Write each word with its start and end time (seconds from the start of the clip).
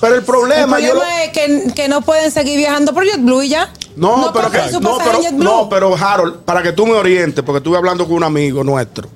Pero 0.00 0.14
el 0.14 0.22
problema, 0.22 0.78
el 0.78 0.84
yo 0.84 0.90
problema 0.92 1.24
es 1.24 1.30
que, 1.32 1.72
que 1.74 1.88
no 1.88 2.02
pueden 2.02 2.30
seguir 2.30 2.56
viajando 2.58 2.92
por 2.92 3.04
JetBlue 3.04 3.42
y 3.44 3.48
ya. 3.48 3.72
No, 3.96 4.30
pero, 4.32 4.50
que- 4.50 4.58
no, 4.80 4.98
pero, 4.98 5.18
no, 5.44 5.68
pero 5.70 5.96
Harold, 5.96 6.36
para 6.44 6.62
que 6.62 6.72
tú 6.72 6.86
me 6.86 6.92
orientes, 6.92 7.42
porque 7.44 7.58
estuve 7.58 7.78
hablando 7.78 8.04
con 8.06 8.16
un 8.16 8.24
amigo 8.24 8.62
nuestro. 8.62 9.08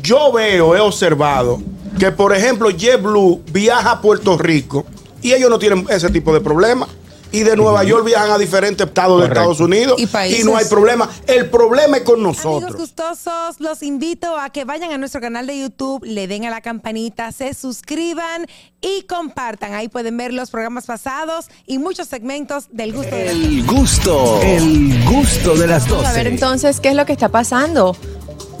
Yo 0.00 0.30
veo, 0.32 0.76
he 0.76 0.80
observado 0.80 1.60
que, 1.98 2.12
por 2.12 2.34
ejemplo, 2.34 2.70
JetBlue 2.70 3.42
viaja 3.50 3.90
a 3.92 4.00
Puerto 4.00 4.36
Rico 4.38 4.84
y 5.22 5.32
ellos 5.32 5.50
no 5.50 5.58
tienen 5.58 5.86
ese 5.88 6.10
tipo 6.10 6.32
de 6.32 6.40
problemas. 6.40 6.88
Y 7.34 7.42
de 7.42 7.56
Nueva 7.56 7.84
York 7.84 8.04
viajan 8.04 8.30
a 8.30 8.38
diferentes 8.38 8.86
estados 8.86 9.20
de. 9.20 9.26
Estados 9.28 9.60
Unidos 9.60 10.00
Y 10.00 10.06
países. 10.06 10.44
no 10.44 10.56
hay 10.56 10.64
problema. 10.66 11.08
El 11.26 11.50
problema 11.50 11.96
es 11.98 12.02
con 12.04 12.14
Amigos 12.20 12.36
nosotros. 12.44 12.76
gustosos, 12.76 13.56
los 13.58 13.82
invito 13.82 14.38
a 14.38 14.50
que 14.50 14.64
vayan 14.64 14.92
a 14.92 14.98
nuestro 14.98 15.20
canal 15.20 15.46
de 15.46 15.58
YouTube, 15.58 16.04
le 16.04 16.26
den 16.26 16.44
a 16.44 16.50
la 16.50 16.60
campanita, 16.60 17.32
se 17.32 17.52
suscriban 17.54 18.46
y 18.80 19.02
compartan. 19.02 19.74
Ahí 19.74 19.88
pueden 19.88 20.16
ver 20.16 20.32
los 20.32 20.50
programas 20.50 20.86
pasados 20.86 21.46
y 21.66 21.78
muchos 21.78 22.08
segmentos 22.08 22.66
del 22.70 22.92
gusto 22.92 23.16
de 23.16 23.24
la 23.26 23.30
El 23.32 23.66
gusto, 23.66 24.40
el 24.42 25.04
gusto 25.04 25.54
de 25.56 25.66
las 25.66 25.88
Vamos 25.88 26.06
a 26.06 26.12
ver 26.12 26.24
12. 26.24 26.28
entonces 26.34 26.80
qué 26.80 26.90
es 26.90 26.94
lo 26.94 27.06
que 27.06 27.12
está 27.12 27.28
pasando. 27.30 27.96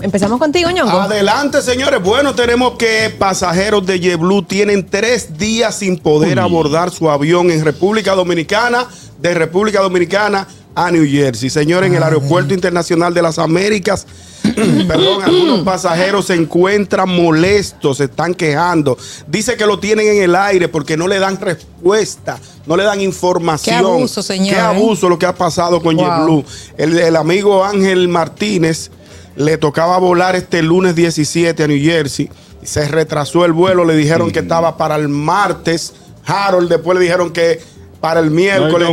Empezamos 0.04 0.38
contigo, 0.38 0.70
Ñongo. 0.70 1.00
Adelante, 1.00 1.62
señores. 1.62 2.02
Bueno, 2.02 2.34
tenemos 2.34 2.76
que 2.76 3.08
pasajeros 3.18 3.86
de 3.86 3.98
JetBlue 3.98 4.42
tienen 4.42 4.84
tres 4.84 5.38
días 5.38 5.76
sin 5.78 5.96
poder 5.98 6.40
abordar 6.40 6.90
su 6.90 7.08
avión 7.08 7.50
en 7.50 7.64
República 7.64 8.14
Dominicana, 8.14 8.86
de 9.18 9.32
República 9.32 9.80
Dominicana 9.80 10.46
a 10.74 10.90
New 10.90 11.06
Jersey. 11.08 11.48
Señores, 11.48 11.88
en 11.88 11.96
el 11.96 12.02
Aeropuerto 12.02 12.52
Internacional 12.52 13.14
de 13.14 13.22
las 13.22 13.38
Américas, 13.38 14.06
perdón, 14.86 15.22
algunos 15.24 15.60
pasajeros 15.60 16.26
se 16.26 16.34
encuentran 16.34 17.08
molestos, 17.08 17.96
se 17.96 18.04
están 18.04 18.34
quejando. 18.34 18.98
Dice 19.26 19.56
que 19.56 19.64
lo 19.64 19.78
tienen 19.78 20.06
en 20.06 20.22
el 20.22 20.36
aire 20.36 20.68
porque 20.68 20.98
no 20.98 21.08
le 21.08 21.18
dan 21.18 21.40
respuesta, 21.40 22.38
no 22.66 22.76
le 22.76 22.84
dan 22.84 23.00
información. 23.00 23.80
Qué 23.80 23.86
abuso, 23.86 24.22
señor, 24.22 24.54
Qué 24.54 24.60
¿eh? 24.60 24.64
abuso 24.64 25.08
lo 25.08 25.18
que 25.18 25.24
ha 25.24 25.34
pasado 25.34 25.82
con 25.82 25.96
Wow. 25.96 26.04
JetBlue. 26.04 26.44
El, 26.76 26.98
el 26.98 27.16
amigo 27.16 27.64
Ángel 27.64 28.06
Martínez 28.08 28.90
le 29.36 29.58
tocaba 29.58 29.98
volar 29.98 30.36
este 30.36 30.62
lunes 30.62 30.94
17 30.94 31.62
a 31.64 31.66
New 31.66 31.80
Jersey. 31.82 32.30
Se 32.62 32.86
retrasó 32.88 33.44
el 33.44 33.52
vuelo, 33.52 33.84
le 33.84 33.94
dijeron 33.94 34.30
que 34.30 34.38
estaba 34.40 34.76
para 34.76 34.96
el 34.96 35.08
martes. 35.08 35.92
Harold 36.26 36.68
después 36.70 36.96
le 36.98 37.04
dijeron 37.04 37.30
que 37.32 37.60
para 38.00 38.20
el 38.20 38.30
miércoles. 38.30 38.88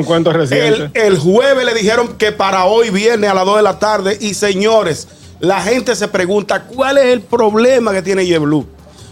el, 0.52 0.92
el 0.94 1.20
jueves 1.20 1.66
le 1.66 1.73
dijeron 1.73 2.16
que 2.17 2.31
para 2.31 2.66
hoy 2.66 2.89
viernes 2.89 3.30
a 3.30 3.33
las 3.33 3.45
2 3.45 3.58
de 3.58 3.61
la 3.64 3.80
tarde. 3.80 4.17
Y 4.20 4.33
señores, 4.33 5.08
la 5.39 5.61
gente 5.61 5.95
se 5.95 6.08
pregunta 6.08 6.64
cuál 6.64 6.98
es 6.98 7.05
el 7.05 7.22
problema 7.22 7.94
que 7.94 8.02
tiene 8.02 8.26
JetBlue. 8.26 8.66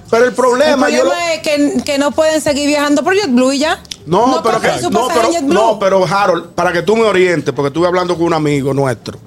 Pero 0.09 0.23
el 0.23 0.29
El 0.29 0.35
problema, 0.35 0.89
yo 0.89 1.03
lo- 1.03 1.09
problema 1.11 1.33
es 1.35 1.41
que, 1.41 1.83
que 1.85 1.97
no 1.99 2.11
pueden 2.11 2.41
seguir 2.41 2.67
viajando 2.67 3.03
por 3.03 3.13
JetBlue 3.15 3.53
y 3.53 3.59
ya. 3.59 3.81
no, 4.05 4.41
pero, 4.43 4.59
que- 4.59 4.67
no, 4.89 5.07
pero, 5.07 5.29
no, 5.43 5.79
pero 5.79 6.05
Harold, 6.05 6.45
para 6.55 6.73
que 6.73 6.81
tú 6.81 6.95
me 6.97 7.03
orientes, 7.03 7.53
porque 7.53 7.67
estuve 7.67 7.87
hablando 7.87 8.15
con 8.15 8.25
un 8.25 8.33
amigo 8.33 8.73
nuestro. 8.73 9.19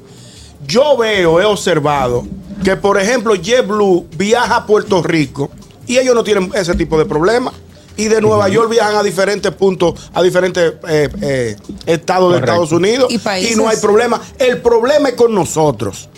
Yo 0.73 0.97
veo, 0.97 1.41
he 1.41 1.45
observado 1.45 2.25
que, 2.65 2.77
por 2.77 2.99
ejemplo, 2.99 3.35
JetBlue 3.35 4.07
viaja 4.17 4.57
a 4.57 4.67
Puerto 4.67 5.03
Rico 5.03 5.51
y 5.87 5.99
ellos 5.99 6.15
no 6.15 6.25
tienen 6.25 6.51
ese 6.55 6.75
tipo 6.75 6.99
de 6.99 7.05
problemas. 7.05 7.53
Y 7.95 8.05
de 8.09 8.23
Nueva 8.23 8.49
York 8.49 8.71
viajan 8.71 8.97
a 8.97 9.03
diferentes 9.03 9.53
puntos, 9.53 10.11
a 10.15 10.23
diferentes 10.23 10.73
eh, 10.89 11.11
eh, 11.21 11.57
estados 11.85 12.33
de. 12.33 12.39
Estados 12.39 12.73
Unidos 12.73 13.13
Y 13.13 13.19
países. 13.19 13.55
no 13.55 13.69
hay 13.69 13.77
problema. 13.77 14.19
El 14.39 14.63
problema 14.63 15.11
es 15.11 15.15
con 15.15 15.35
nosotros. 15.35 16.09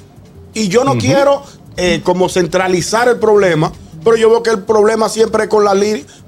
Y 0.53 0.69
yo 0.69 0.85
no 0.85 0.97
quiero 0.99 1.43
eh, 1.77 2.01
como 2.05 2.29
centralizar 2.29 3.09
el 3.09 3.17
problema, 3.19 3.73
pero 4.05 4.17
yo 4.17 4.31
veo 4.31 4.41
que 4.45 4.51
el 4.51 4.63
problema 4.63 5.09
siempre 5.09 5.45
es 5.45 5.49
con 5.49 5.65
la 5.65 5.75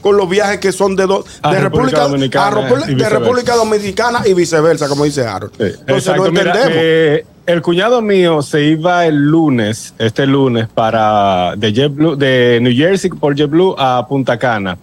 con 0.03 0.17
los 0.17 0.29
viajes 0.29 0.59
que 0.59 0.73
son 0.73 0.97
de, 0.97 1.07
do- 1.07 1.25
A 1.43 1.53
de 1.55 1.61
República 1.61 2.01
Dominicana 2.01 2.47
a 2.47 2.51
República- 2.51 2.87
y 2.87 2.89
de 2.89 2.95
viceversa. 2.97 3.19
República 3.21 3.55
Dominicana 3.55 4.23
y 4.27 4.35
viceversa, 4.35 4.89
como 4.89 5.05
dice 5.05 5.25
Harold. 5.25 5.53
Sí, 5.57 5.63
Entonces 5.79 6.09
exacto. 6.09 6.25
no 6.25 6.31
Mira, 6.33 6.43
entendemos. 6.55 6.77
eh, 6.83 7.27
el 7.47 7.63
cuñado 7.63 8.03
mío 8.03 8.43
se 8.43 8.65
iba 8.65 9.07
el 9.07 9.17
lunes, 9.17 9.95
este 9.99 10.27
lunes, 10.27 10.69
para 10.69 11.55
de 11.57 11.73
JetBlue, 11.73 12.17
de 12.17 12.59
New 12.61 12.75
Jersey 12.75 13.11
por 13.11 13.35
JetBlue 13.35 13.77
a 13.79 14.07
Punta 14.09 14.39
Cana. 14.39 14.77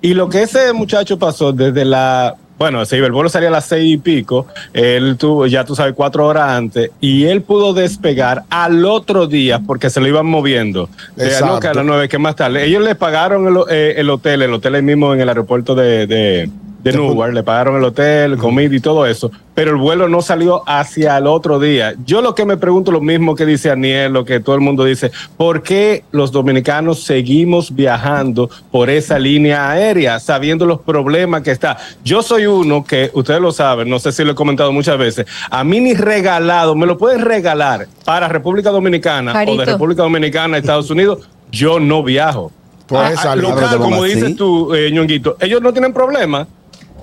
Y 0.00 0.14
lo 0.14 0.28
que 0.28 0.42
ese 0.42 0.72
muchacho 0.72 1.18
pasó 1.18 1.52
desde 1.52 1.84
la, 1.84 2.34
bueno, 2.58 2.84
se 2.84 2.98
iba, 2.98 3.06
el 3.06 3.12
vuelo 3.12 3.28
salía 3.28 3.48
a 3.48 3.52
las 3.52 3.64
seis 3.64 3.94
y 3.94 3.96
pico, 3.96 4.46
él 4.72 5.16
tuvo, 5.16 5.46
ya 5.46 5.64
tú 5.64 5.74
sabes, 5.74 5.94
cuatro 5.94 6.26
horas 6.26 6.50
antes, 6.50 6.90
y 7.00 7.24
él 7.24 7.40
pudo 7.42 7.72
despegar 7.72 8.42
al 8.50 8.84
otro 8.84 9.26
día 9.26 9.60
porque 9.66 9.88
se 9.90 10.00
lo 10.00 10.08
iban 10.08 10.26
moviendo. 10.26 10.88
De, 11.16 11.26
Exacto. 11.26 11.70
a 11.70 11.74
las 11.74 11.84
nueve, 11.84 12.08
que 12.08 12.18
más 12.18 12.36
tarde. 12.36 12.64
Ellos 12.64 12.82
le 12.82 12.94
pagaron 12.94 13.46
el, 13.46 13.56
eh, 13.70 13.94
el 13.96 14.10
hotel, 14.10 14.42
el 14.42 14.52
hotel 14.52 14.74
ahí 14.74 14.82
mismo 14.82 15.14
en 15.14 15.20
el 15.20 15.28
aeropuerto 15.28 15.74
de, 15.74 16.06
de, 16.06 16.50
de 16.82 16.92
Newark, 16.92 17.32
le 17.32 17.42
pagaron 17.42 17.76
el 17.76 17.84
hotel, 17.84 18.36
comida 18.36 18.74
y 18.74 18.80
todo 18.80 19.06
eso, 19.06 19.30
pero 19.54 19.70
el 19.70 19.76
vuelo 19.76 20.08
no 20.08 20.20
salió 20.20 20.62
hacia 20.66 21.16
el 21.16 21.26
otro 21.26 21.60
día. 21.60 21.94
Yo 22.04 22.22
lo 22.22 22.34
que 22.34 22.44
me 22.44 22.56
pregunto 22.56 22.90
lo 22.90 23.00
mismo 23.00 23.34
que 23.36 23.46
dice 23.46 23.70
Aniel, 23.70 24.12
lo 24.12 24.24
que 24.24 24.40
todo 24.40 24.56
el 24.56 24.60
mundo 24.60 24.84
dice, 24.84 25.12
¿por 25.36 25.62
qué 25.62 26.04
los 26.10 26.32
dominicanos 26.32 27.04
seguimos 27.04 27.74
viajando 27.74 28.50
por 28.70 28.90
esa 28.90 29.18
línea 29.18 29.70
aérea 29.70 30.18
sabiendo 30.18 30.66
los 30.66 30.80
problemas 30.80 31.42
que 31.42 31.52
está? 31.52 31.76
Yo 32.04 32.22
soy 32.22 32.46
uno 32.46 32.84
que, 32.84 33.10
ustedes 33.14 33.40
lo 33.40 33.52
saben, 33.52 33.88
no 33.88 33.98
sé 33.98 34.10
si 34.10 34.24
lo 34.24 34.32
he 34.32 34.34
comentado 34.34 34.72
muchas 34.72 34.98
veces, 34.98 35.26
a 35.50 35.62
mí 35.62 35.78
ni 35.80 35.94
regalado, 35.94 36.74
me 36.74 36.86
lo 36.86 36.98
pueden 36.98 37.20
regalar 37.20 37.86
para 38.04 38.26
República 38.28 38.70
Dominicana 38.70 39.32
o 39.46 39.56
de 39.56 39.64
República 39.64 40.02
Dominicana 40.02 40.56
a 40.56 40.58
Estados 40.60 40.90
Unidos, 40.90 41.20
yo 41.50 41.78
no 41.78 42.02
viajo. 42.02 42.50
Puedes 42.86 43.18
Ah, 43.20 43.22
salir. 43.22 43.44
local, 43.44 43.78
como 43.78 44.02
dices 44.04 44.36
tú, 44.36 44.74
eh, 44.74 44.90
Ñonguito, 44.92 45.36
ellos 45.40 45.62
no 45.62 45.72
tienen 45.72 45.92
problema. 45.92 46.46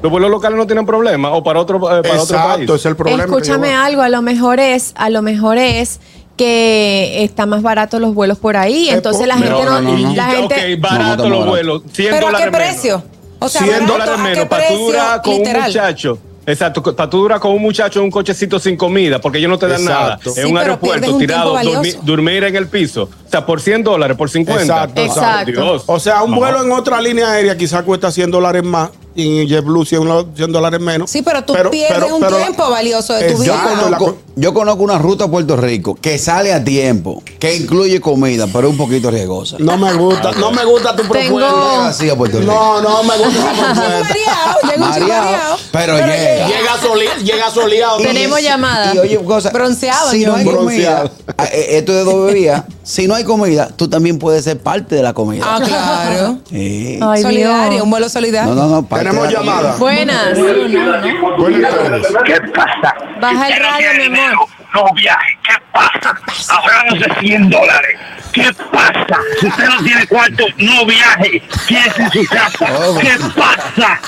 Los 0.02 0.12
vuelos 0.12 0.32
locales 0.32 0.58
no 0.58 0.66
tienen 0.66 0.86
problema 0.86 1.32
o 1.32 1.44
para 1.44 1.60
otro, 1.60 1.78
eh, 1.78 2.02
para 2.02 2.22
otro 2.22 2.38
país. 2.38 2.70
Es 2.70 2.86
el 2.86 2.96
problema. 2.96 3.24
Escúchame 3.24 3.74
algo, 3.74 4.02
a 4.02 4.10
lo 4.10 4.22
mejor 4.22 4.60
es, 4.60 4.94
a 4.96 5.10
lo 5.10 5.22
mejor 5.22 5.58
es 5.58 6.00
que 6.38 7.24
está 7.24 7.46
más 7.46 7.62
barato 7.62 8.00
los 8.00 8.14
vuelos 8.14 8.38
por 8.38 8.56
ahí, 8.56 8.88
Eh, 8.90 8.94
entonces 8.94 9.20
por- 9.22 9.28
la 9.28 9.34
gente 9.36 9.50
no, 9.50 9.66
no, 9.66 9.82
no, 9.82 9.98
no. 9.98 10.16
la 10.16 10.26
gente 10.28 10.74
Ok, 10.76 10.82
barato 10.82 11.24
No, 11.24 11.24
no, 11.24 11.30
los 11.30 11.30
barato. 11.40 11.50
vuelos, 11.50 11.82
100 11.92 12.12
¿Pero 12.12 12.28
a 12.28 12.32
dólares 12.32 12.46
qué 12.48 12.52
menos. 12.58 12.68
precio? 12.74 13.04
O 13.40 13.50
sea, 13.50 13.62
100 13.62 13.74
barato, 13.74 13.92
dólares 13.92 14.14
¿a 14.14 14.18
qué 14.18 14.24
menos 14.24 15.22
con 15.24 15.34
un 15.34 15.64
muchacho. 15.66 16.20
Exacto, 16.46 16.82
para 16.96 17.10
tú 17.10 17.18
durar 17.20 17.40
con 17.40 17.52
un 17.52 17.62
muchacho 17.62 18.00
en 18.00 18.06
un 18.06 18.12
cochecito 18.12 18.58
sin 18.58 18.76
comida, 18.76 19.20
porque 19.20 19.38
ellos 19.38 19.50
no 19.52 19.60
te 19.60 19.68
dan 19.68 19.82
Exacto. 19.82 20.02
nada. 20.04 20.20
Sí, 20.34 20.40
En 20.42 20.48
un 20.52 20.58
aeropuerto, 20.58 21.12
un 21.14 21.20
tirado, 21.20 21.56
dormi- 21.58 22.00
dormir 22.02 22.44
en 22.46 22.56
el 22.56 22.68
piso. 22.68 23.04
O 23.04 23.30
sea, 23.30 23.46
por 23.46 23.62
100 23.62 23.84
dólares, 23.84 24.18
por 24.18 24.30
50. 24.32 24.64
Exacto, 24.64 25.02
exacto. 25.02 25.52
Dios. 25.52 25.84
O 25.86 26.00
sea, 26.00 26.24
un 26.24 26.32
No. 26.32 26.38
vuelo 26.38 26.64
en 26.64 26.72
otra 26.72 27.00
línea 27.02 27.30
aérea 27.32 27.56
quizás 27.56 27.84
cuesta 27.84 28.10
100 28.12 28.32
dólares 28.32 28.64
más 28.64 28.90
y 29.20 29.48
JetBlue 29.48 29.86
100, 29.86 30.06
lo- 30.06 30.28
100 30.36 30.52
dólares 30.52 30.80
menos. 30.80 31.10
Sí, 31.12 31.22
pero 31.22 31.44
tú 31.44 31.54
pierdes 31.72 32.12
un 32.12 32.26
tiempo 32.26 32.70
valioso 32.70 33.14
de 33.14 33.32
tu 33.34 33.44
Yo 33.44 33.54
vida. 33.54 33.64
La 33.64 33.82
conozco, 33.82 34.06
co- 34.06 34.18
yo 34.36 34.54
conozco 34.54 34.84
una 34.84 34.98
ruta 34.98 35.26
a 35.26 35.28
Puerto 35.30 35.56
Rico 35.58 35.96
que 35.96 36.18
sale 36.18 36.54
a 36.54 36.64
tiempo, 36.64 37.22
que 37.40 37.56
incluye 37.56 38.00
comida, 38.02 38.48
pero 38.48 38.68
es 38.68 38.72
un 38.72 38.78
poquito 38.78 39.12
riesgosa. 39.12 39.58
No 39.60 39.78
me 39.78 39.94
gusta, 39.94 40.32
no 40.34 40.52
me 40.52 40.64
gusta 40.66 40.96
tu 40.96 41.04
Tengo- 41.04 41.38
propuesta. 41.40 42.04
Rico. 42.04 42.40
No, 42.54 42.82
no 42.82 43.04
me 43.04 43.18
gusta 43.18 43.52
esa 43.52 43.74
propuesta. 43.74 44.78
Mareado, 44.78 45.58
pero 45.72 45.98
llega. 45.98 46.48
Llega 46.48 46.78
soli- 46.82 47.24
llega 47.24 47.50
soleado. 47.52 47.98
Tenemos 47.98 48.42
llamada. 48.42 48.94
Y 48.96 49.00
oye, 49.00 49.18
cosa, 49.24 49.50
Bronceado, 49.52 50.12
si 50.12 50.26
no 50.26 50.36
hay 50.36 50.46
comida, 50.46 51.00
Bronceado. 51.04 51.12
eh, 51.52 51.78
esto 51.78 51.94
de 51.94 52.04
doble 52.04 52.34
vía, 52.40 52.66
si 52.84 53.08
no 53.08 53.16
hay 53.16 53.24
comida, 53.24 53.70
tú 53.76 53.88
también 53.90 54.20
puedes 54.20 54.44
ser 54.44 54.60
parte 54.60 54.96
de 54.96 55.04
la 55.04 55.14
comida. 55.14 55.44
Ah, 55.46 55.60
claro. 55.64 56.38
Sí. 56.50 57.00
Ay, 57.02 57.22
solidario, 57.22 57.72
Dios. 57.72 57.84
un 57.84 57.90
vuelo 57.92 58.10
solidario. 58.10 58.54
No, 58.56 58.68
no, 58.68 58.82
no. 58.82 58.98
Tenemos 58.98 59.32
llamada. 59.32 59.76
Buenas. 59.78 60.38
Buenas 60.38 61.76
tardes. 61.76 62.08
¿Qué 62.26 62.36
pasa? 62.56 62.96
Baja 63.22 63.48
el 63.48 63.64
radio, 63.64 63.88
mi 64.12 64.20
amor. 64.20 64.48
No 64.74 64.94
viaje. 64.94 65.38
¿Qué 65.44 65.54
pasa? 65.74 66.16
Ahorrándose 66.50 67.10
100 67.22 67.50
dólares. 67.50 68.00
¿Qué 68.32 68.48
pasa? 68.72 69.20
Si 69.40 69.48
usted 69.48 69.66
no 69.66 69.84
tiene 69.84 70.06
cuarto, 70.08 70.46
no 70.58 70.86
viaje. 70.86 71.42
Quédese 71.68 72.04
en 72.04 72.12
su 72.12 72.26
casa. 72.28 72.66
¿Qué 73.02 73.18
pasa? 73.36 74.00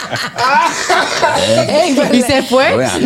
Ey, 1.68 1.98
Y 2.14 2.22
se 2.22 2.44
fue. 2.44 2.74
Buenas. 2.74 3.00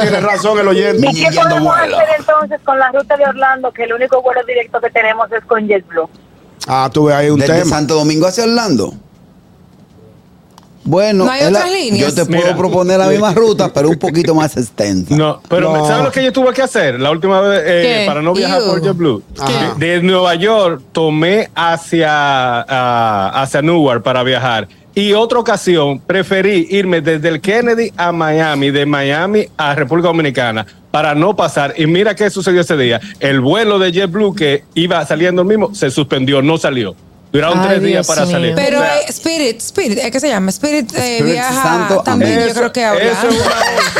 Tiene 0.00 0.20
razón 0.20 0.58
el 0.58 0.68
oyente. 0.68 1.08
¿Y 1.10 1.24
qué 1.24 1.30
podemos 1.32 1.74
hacer 1.76 2.08
entonces 2.18 2.60
con 2.64 2.78
la 2.78 2.90
ruta 2.92 3.16
de 3.16 3.24
Orlando, 3.24 3.72
que 3.72 3.84
el 3.84 3.94
único 3.94 4.20
vuelo 4.20 4.42
directo 4.44 4.80
que 4.80 4.90
tenemos 4.90 5.32
es 5.32 5.42
con 5.44 5.66
JetBlue? 5.66 6.10
Ah, 6.68 6.90
tuve 6.92 7.14
ahí 7.14 7.30
un 7.30 7.40
Desde 7.40 7.60
tema. 7.60 7.76
Santo 7.76 7.94
Domingo 7.94 8.26
hacia 8.26 8.44
Orlando. 8.44 8.92
Bueno, 10.82 11.26
¿No 11.26 11.30
hay 11.30 11.42
la- 11.42 11.48
otras 11.58 11.70
líneas? 11.72 12.08
yo 12.08 12.14
te 12.24 12.30
puedo 12.30 12.42
Mira. 12.44 12.56
proponer 12.56 12.98
la 12.98 13.06
misma 13.08 13.34
ruta, 13.34 13.70
pero 13.72 13.90
un 13.90 13.98
poquito 13.98 14.34
más 14.34 14.56
extensa. 14.56 15.14
No, 15.14 15.40
pero 15.48 15.76
No. 15.76 15.86
¿sabes 15.86 16.04
lo 16.04 16.10
que 16.10 16.24
yo 16.24 16.32
tuve 16.32 16.52
que 16.54 16.62
hacer 16.62 16.98
la 16.98 17.10
última 17.10 17.40
vez 17.42 17.62
eh, 17.66 18.04
para 18.06 18.22
no 18.22 18.32
viajar 18.32 18.60
Ew. 18.62 18.66
por 18.66 18.82
JetBlue? 18.82 19.22
De 19.76 20.02
Nueva 20.02 20.34
York 20.36 20.82
tomé 20.92 21.50
hacia, 21.54 22.08
ah, 22.62 23.42
hacia 23.42 23.60
Newark 23.62 24.02
para 24.02 24.22
viajar. 24.22 24.68
Y 24.94 25.12
otra 25.12 25.38
ocasión 25.38 26.00
preferí 26.00 26.66
irme 26.70 27.00
desde 27.00 27.28
el 27.28 27.40
Kennedy 27.40 27.92
a 27.96 28.10
Miami, 28.10 28.70
de 28.70 28.86
Miami 28.86 29.46
a 29.56 29.74
República 29.74 30.08
Dominicana, 30.08 30.66
para 30.90 31.14
no 31.14 31.36
pasar. 31.36 31.74
Y 31.76 31.86
mira 31.86 32.14
qué 32.16 32.28
sucedió 32.30 32.62
ese 32.62 32.76
día. 32.76 33.00
El 33.20 33.40
vuelo 33.40 33.78
de 33.78 33.92
JetBlue 33.92 34.34
que 34.34 34.64
iba 34.74 35.04
saliendo 35.06 35.42
el 35.42 35.48
mismo 35.48 35.74
se 35.74 35.90
suspendió, 35.90 36.42
no 36.42 36.58
salió. 36.58 36.96
Duraron 37.32 37.60
Ay, 37.60 37.68
tres 37.68 37.82
días 37.82 38.06
para 38.06 38.22
mío. 38.22 38.30
salir. 38.32 38.54
Pero 38.56 38.78
O 38.78 38.82
sea, 38.82 38.98
eh, 39.00 39.04
Spirit, 39.08 39.58
Spirit, 39.60 39.98
¿eh, 39.98 40.10
¿qué 40.10 40.18
se 40.20 40.28
llama? 40.28 40.50
Spirit, 40.50 40.92
eh, 40.94 41.16
Spirit 41.18 41.32
viaja 41.32 41.62
Santo, 41.62 42.02
también, 42.02 42.48
yo 42.48 42.54
creo 42.54 42.72
que 42.72 42.84
habla. 42.84 43.02
Eso 43.04 43.28
es 43.28 43.34
una 43.34 43.44
onza. 43.44 43.90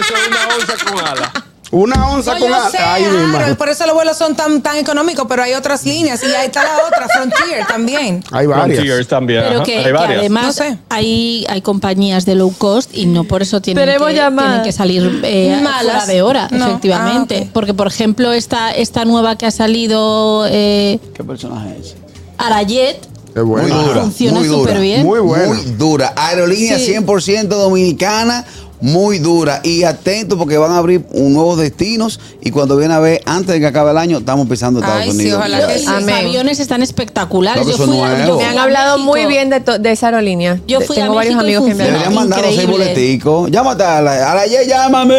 eso 0.00 0.14
es 0.16 0.28
una 0.28 0.54
onza 0.54 0.84
con 0.84 1.06
ala. 1.06 1.32
Una 1.70 2.08
onza 2.08 2.32
No, 2.32 2.40
con 2.40 2.48
yo 2.48 2.54
ala. 2.56 2.70
sé, 2.70 2.78
Ay, 2.78 3.02
mi 3.02 3.08
Harold, 3.08 3.26
madre. 3.28 3.54
por 3.54 3.68
eso 3.68 3.84
los 3.84 3.94
vuelos 3.94 4.16
son 4.16 4.34
tan, 4.34 4.62
tan 4.62 4.76
económicos, 4.78 5.26
pero 5.28 5.42
hay 5.42 5.52
otras 5.52 5.84
líneas 5.84 6.20
y 6.24 6.26
ahí 6.34 6.46
está 6.46 6.64
la 6.64 6.78
otra, 6.86 7.06
Frontier 7.08 7.66
también. 7.66 8.24
Hay 8.32 8.46
varias. 8.46 8.78
Frontiers 8.78 9.06
también. 9.06 9.44
Pero 9.46 9.62
que, 9.64 9.76
hay 9.78 9.84
que 9.84 9.92
varias. 9.92 10.18
además 10.20 10.44
No 10.46 10.52
sé. 10.54 10.78
hay, 10.88 11.44
hay 11.48 11.60
compañías 11.60 12.24
de 12.24 12.36
low 12.36 12.52
cost 12.56 12.90
y 12.94 13.04
no 13.04 13.24
por 13.24 13.42
eso 13.42 13.60
tienen, 13.60 13.84
que, 13.86 14.14
llamadas. 14.14 14.50
tienen 14.50 14.64
que 14.64 14.72
salir 14.72 15.20
eh, 15.24 15.60
Malas. 15.62 15.82
fuera 15.84 16.06
de 16.06 16.22
hora, 16.22 16.48
No. 16.50 16.66
efectivamente. 16.68 17.42
Ah. 17.46 17.50
Porque, 17.52 17.74
por 17.74 17.86
ejemplo, 17.86 18.32
esta, 18.32 18.70
esta 18.70 19.04
nueva 19.04 19.36
que 19.36 19.44
ha 19.44 19.50
salido, 19.50 20.46
eh, 20.48 20.98
¿Qué 21.14 21.22
personaje 21.22 21.76
es? 21.78 21.96
Arayet, 22.38 22.98
Muy 23.34 23.44
bueno. 23.44 23.82
dura. 23.82 24.00
funciona 24.02 24.38
muy 24.38 24.48
dura. 24.48 24.60
súper 24.60 24.80
bien. 24.80 25.02
Muy 25.04 25.20
bueno. 25.20 25.48
Muy 25.54 25.62
dura. 25.76 26.12
Aerolínea 26.16 26.78
Sí. 26.78 26.86
100% 26.94 27.48
dominicana, 27.48 28.44
muy 28.80 29.18
dura. 29.18 29.60
Y 29.64 29.82
atento 29.84 30.38
porque 30.38 30.56
van 30.58 30.72
a 30.72 30.78
abrir 30.78 31.04
un 31.12 31.32
nuevos 31.34 31.58
destinos. 31.58 32.20
Y 32.40 32.50
cuando 32.50 32.76
viene 32.76 32.94
a 32.94 32.98
ver, 33.00 33.20
antes 33.26 33.48
de 33.54 33.60
que 33.60 33.66
acabe 33.66 33.90
el 33.90 33.98
año, 33.98 34.18
estamos 34.18 34.48
pisando 34.48 34.80
Estados 34.80 35.02
Ay, 35.02 35.10
sí, 35.12 35.16
Unidos. 35.18 35.38
ojalá 35.38 35.66
que 35.66 35.78
sí. 35.78 35.86
los 35.86 35.94
Amén. 35.94 36.14
aviones 36.26 36.60
están 36.60 36.82
espectaculares. 36.82 37.62
Claro 37.64 37.76
Yo 37.78 37.84
fui, 37.86 38.00
a- 38.02 38.26
yo 38.26 38.38
Me 38.38 38.44
han 38.44 38.58
a 38.58 38.62
hablado 38.62 38.96
México. 38.98 39.12
muy 39.12 39.26
bien 39.26 39.50
de, 39.50 39.60
to- 39.60 39.78
de 39.78 39.90
esa 39.92 40.06
aerolínea. 40.06 40.60
Yo 40.66 40.80
fui 40.80 40.96
a 40.98 41.02
Tengo 41.02 41.14
varios 41.14 41.34
México 41.36 41.48
y 41.50 41.54
amigos 41.54 41.68
que 41.68 41.74
me. 41.74 41.84
Deberían 41.84 42.06
hablan. 42.08 42.28
mandarnos 42.28 42.54
seis 42.54 42.68
boleticos. 42.68 43.50
Llámate 43.50 43.82
a 43.84 44.00
la, 44.02 44.32
a 44.32 44.34
la 44.34 44.46
Ye, 44.46 44.66
llámame. 44.66 45.14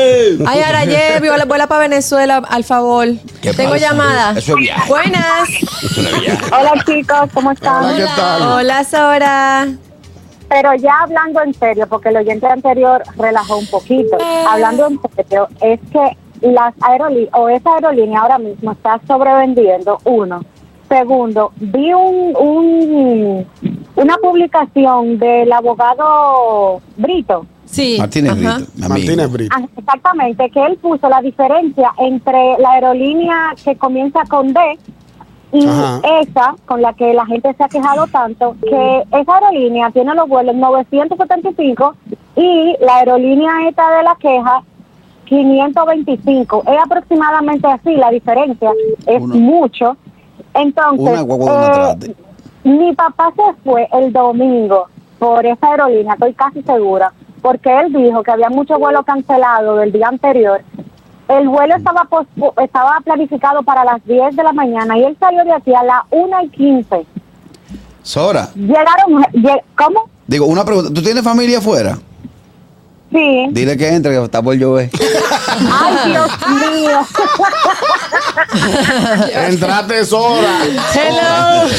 Ay, 0.45 0.61
Arayé, 0.61 1.19
vuela, 1.27 1.45
vuela 1.45 1.67
para 1.67 1.81
Venezuela, 1.81 2.37
al 2.49 2.63
favor. 2.63 3.07
¿Qué 3.41 3.53
Tengo 3.53 3.71
pasa? 3.71 3.87
llamada. 3.89 4.37
Eso 4.37 4.53
es 4.53 4.57
viaje. 4.59 4.87
Buenas. 4.89 5.49
Hola 6.51 6.73
chicos, 6.85 7.29
¿cómo 7.33 7.51
están? 7.51 7.85
Hola, 7.85 7.97
¿qué 7.97 8.03
tal? 8.15 8.41
Hola, 8.41 8.83
Sora. 8.83 9.67
Pero 10.49 10.73
ya 10.75 11.01
hablando 11.03 11.41
en 11.43 11.53
serio, 11.53 11.85
porque 11.87 12.09
el 12.09 12.17
oyente 12.17 12.47
anterior 12.47 13.03
relajó 13.17 13.57
un 13.57 13.67
poquito. 13.67 14.17
Hablando 14.49 14.87
en 14.87 14.99
serio, 15.15 15.47
es 15.61 15.79
que 15.91 16.17
las 16.41 16.73
aerolíneas, 16.81 17.33
o 17.33 17.49
esa 17.49 17.75
aerolínea 17.75 18.21
ahora 18.21 18.39
mismo 18.39 18.71
está 18.71 18.99
sobrevendiendo, 19.07 19.99
uno. 20.05 20.41
Segundo, 20.87 21.51
vi 21.57 21.93
un, 21.93 22.35
un 22.35 23.45
una 23.95 24.17
publicación 24.17 25.19
del 25.19 25.51
abogado 25.51 26.81
Brito, 26.97 27.45
Sí. 27.65 27.97
Martínez 27.99 28.31
Ajá. 28.31 28.57
Brito. 28.57 28.89
Martínez 28.89 29.31
Brito. 29.31 29.55
Ah, 29.55 29.63
exactamente, 29.77 30.49
que 30.49 30.65
él 30.65 30.77
puso 30.77 31.07
la 31.07 31.21
diferencia 31.21 31.91
entre 31.99 32.57
la 32.57 32.71
aerolínea 32.71 33.53
que 33.63 33.75
comienza 33.75 34.23
con 34.27 34.53
D 34.53 34.59
y 35.51 35.65
Ajá. 35.67 35.99
esa 36.21 36.55
con 36.65 36.81
la 36.81 36.93
que 36.93 37.13
la 37.13 37.25
gente 37.25 37.53
se 37.55 37.63
ha 37.63 37.67
quejado 37.69 38.05
tanto, 38.07 38.55
que 38.61 39.03
esa 39.11 39.35
aerolínea 39.35 39.89
tiene 39.91 40.13
los 40.13 40.27
vuelos 40.29 40.55
975 40.55 41.95
y 42.35 42.75
la 42.81 42.97
aerolínea 42.97 43.67
esta 43.67 43.97
de 43.97 44.03
la 44.03 44.15
queja 44.15 44.61
525. 45.25 46.63
Es 46.67 46.77
aproximadamente 46.83 47.67
así, 47.67 47.95
la 47.95 48.09
diferencia 48.11 48.71
es 49.05 49.21
Una- 49.21 49.35
mucho. 49.35 49.97
Entonces, 50.53 51.19
eh, 51.19 52.15
mi 52.63 52.93
papá 52.93 53.31
se 53.35 53.53
fue 53.63 53.87
el 53.93 54.11
domingo 54.11 54.87
por 55.19 55.45
esa 55.45 55.71
aerolínea, 55.71 56.13
estoy 56.13 56.33
casi 56.33 56.61
segura, 56.63 57.13
porque 57.41 57.69
él 57.79 57.93
dijo 57.93 58.23
que 58.23 58.31
había 58.31 58.49
muchos 58.49 58.79
vuelos 58.79 59.05
cancelados 59.05 59.79
del 59.79 59.91
día 59.91 60.07
anterior. 60.07 60.61
El 61.29 61.47
vuelo 61.47 61.75
estaba 61.77 62.07
estaba 62.63 62.97
planificado 63.05 63.61
para 63.63 63.83
las 63.85 64.03
10 64.05 64.35
de 64.35 64.43
la 64.43 64.51
mañana 64.51 64.97
y 64.97 65.03
él 65.03 65.15
salió 65.19 65.43
de 65.45 65.53
aquí 65.53 65.73
a 65.73 65.83
las 65.83 66.01
1 66.09 66.41
y 66.43 66.49
15. 66.49 67.05
Sora, 68.01 68.49
Llegaron, 68.55 69.23
lle- 69.33 69.61
¿cómo? 69.77 70.09
digo, 70.27 70.45
una 70.47 70.65
pregunta. 70.65 70.91
¿Tú 70.93 71.01
tienes 71.03 71.23
familia 71.23 71.59
afuera? 71.59 71.97
Sí. 73.11 73.47
Dile 73.51 73.77
que 73.77 73.87
entre, 73.89 74.11
que 74.13 74.23
está 74.23 74.41
por 74.41 74.55
llover. 74.55 74.89
Ay, 75.71 76.11
Dios 76.11 76.29
mío. 76.61 77.07
Entrate 79.47 80.05
sola. 80.05 80.59
Hello. 80.93 81.69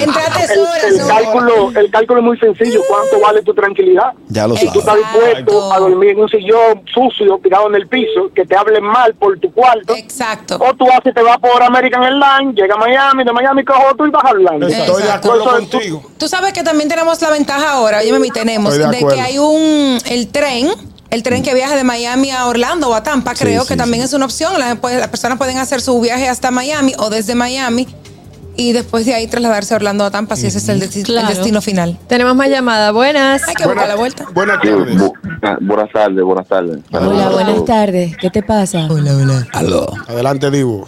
Entrate 0.00 0.42
El, 0.42 0.48
sola, 0.48 0.76
el 0.88 1.00
sola. 1.00 1.14
cálculo, 1.14 1.72
el 1.74 1.90
cálculo 1.90 2.20
es 2.20 2.24
muy 2.24 2.38
sencillo. 2.38 2.80
¿Cuánto 2.88 3.20
vale 3.20 3.42
tu 3.42 3.54
tranquilidad? 3.54 4.12
Ya 4.28 4.46
lo 4.46 4.56
Si 4.56 4.68
tú 4.70 4.80
sabes. 4.80 5.04
estás 5.04 5.20
dispuesto 5.26 5.72
a 5.72 5.78
dormir 5.78 6.10
en 6.10 6.20
un 6.20 6.28
sillón 6.28 6.82
sucio, 6.92 7.38
tirado 7.42 7.68
en 7.68 7.74
el 7.76 7.86
piso, 7.88 8.30
que 8.34 8.44
te 8.44 8.56
hablen 8.56 8.84
mal 8.84 9.14
por 9.14 9.38
tu 9.38 9.52
cuarto, 9.52 9.94
Exacto. 9.96 10.56
o 10.60 10.74
tú 10.74 10.86
haces, 10.90 11.14
te 11.14 11.22
vas 11.22 11.38
por 11.38 11.62
American 11.62 12.02
Airlines, 12.02 12.54
llega 12.54 12.74
a 12.74 12.78
Miami, 12.78 13.24
de 13.24 13.32
Miami 13.32 13.64
cojo 13.64 13.94
tú 13.96 14.06
y 14.06 14.10
vas 14.10 14.24
hablando. 14.24 14.66
Estoy 14.66 15.02
de 15.02 15.10
acuerdo 15.12 15.44
contigo. 15.44 16.02
Tú 16.18 16.28
sabes 16.28 16.52
que 16.52 16.62
también 16.62 16.88
tenemos 16.88 17.20
la 17.22 17.30
ventaja 17.30 17.72
ahora, 17.72 17.98
oye, 17.98 18.12
mami, 18.12 18.30
tenemos 18.30 18.74
Estoy 18.74 18.90
de 18.94 19.04
de, 19.06 19.14
que 19.14 19.20
hay 19.20 19.38
un 19.38 19.98
el 20.06 20.28
tren, 20.28 20.68
el 21.14 21.22
tren 21.22 21.42
que 21.42 21.54
viaja 21.54 21.76
de 21.76 21.84
Miami 21.84 22.30
a 22.30 22.46
Orlando 22.46 22.88
o 22.90 22.94
a 22.94 23.02
Tampa, 23.02 23.34
creo 23.34 23.62
sí, 23.62 23.68
que 23.68 23.76
también 23.76 24.02
sí. 24.02 24.08
es 24.08 24.12
una 24.14 24.24
opción. 24.24 24.58
Las, 24.58 24.76
pues, 24.78 24.98
las 24.98 25.08
personas 25.08 25.38
pueden 25.38 25.58
hacer 25.58 25.80
su 25.80 25.98
viaje 26.00 26.28
hasta 26.28 26.50
Miami 26.50 26.92
o 26.98 27.08
desde 27.08 27.34
Miami 27.34 27.86
y 28.56 28.72
después 28.72 29.06
de 29.06 29.14
ahí 29.14 29.26
trasladarse 29.26 29.74
a 29.74 29.76
Orlando 29.76 30.04
o 30.04 30.06
a 30.06 30.10
Tampa 30.10 30.36
si 30.36 30.46
ese 30.46 30.58
es 30.58 30.68
el, 30.68 30.80
destino 30.80 31.62
final. 31.62 31.98
Tenemos 32.08 32.34
más 32.36 32.48
llamadas. 32.48 32.92
Buenas. 32.92 33.48
Hay 33.48 33.54
que 33.54 33.64
buscar 33.64 33.88
la 33.88 33.96
vuelta. 33.96 34.26
Buenas 34.32 34.60
tardes. 34.60 34.96
bu- 34.96 35.12
ah, 35.42 35.56
buenas 35.60 35.90
tardes, 35.92 36.24
buenas 36.24 36.46
tardes. 36.46 36.78
Hola, 36.92 37.28
buenas 37.30 37.64
tardes. 37.64 38.16
¿Qué 38.16 38.30
te 38.30 38.42
pasa? 38.42 38.88
Aló. 39.52 39.86
Adelante, 40.08 40.50
Divo. 40.50 40.86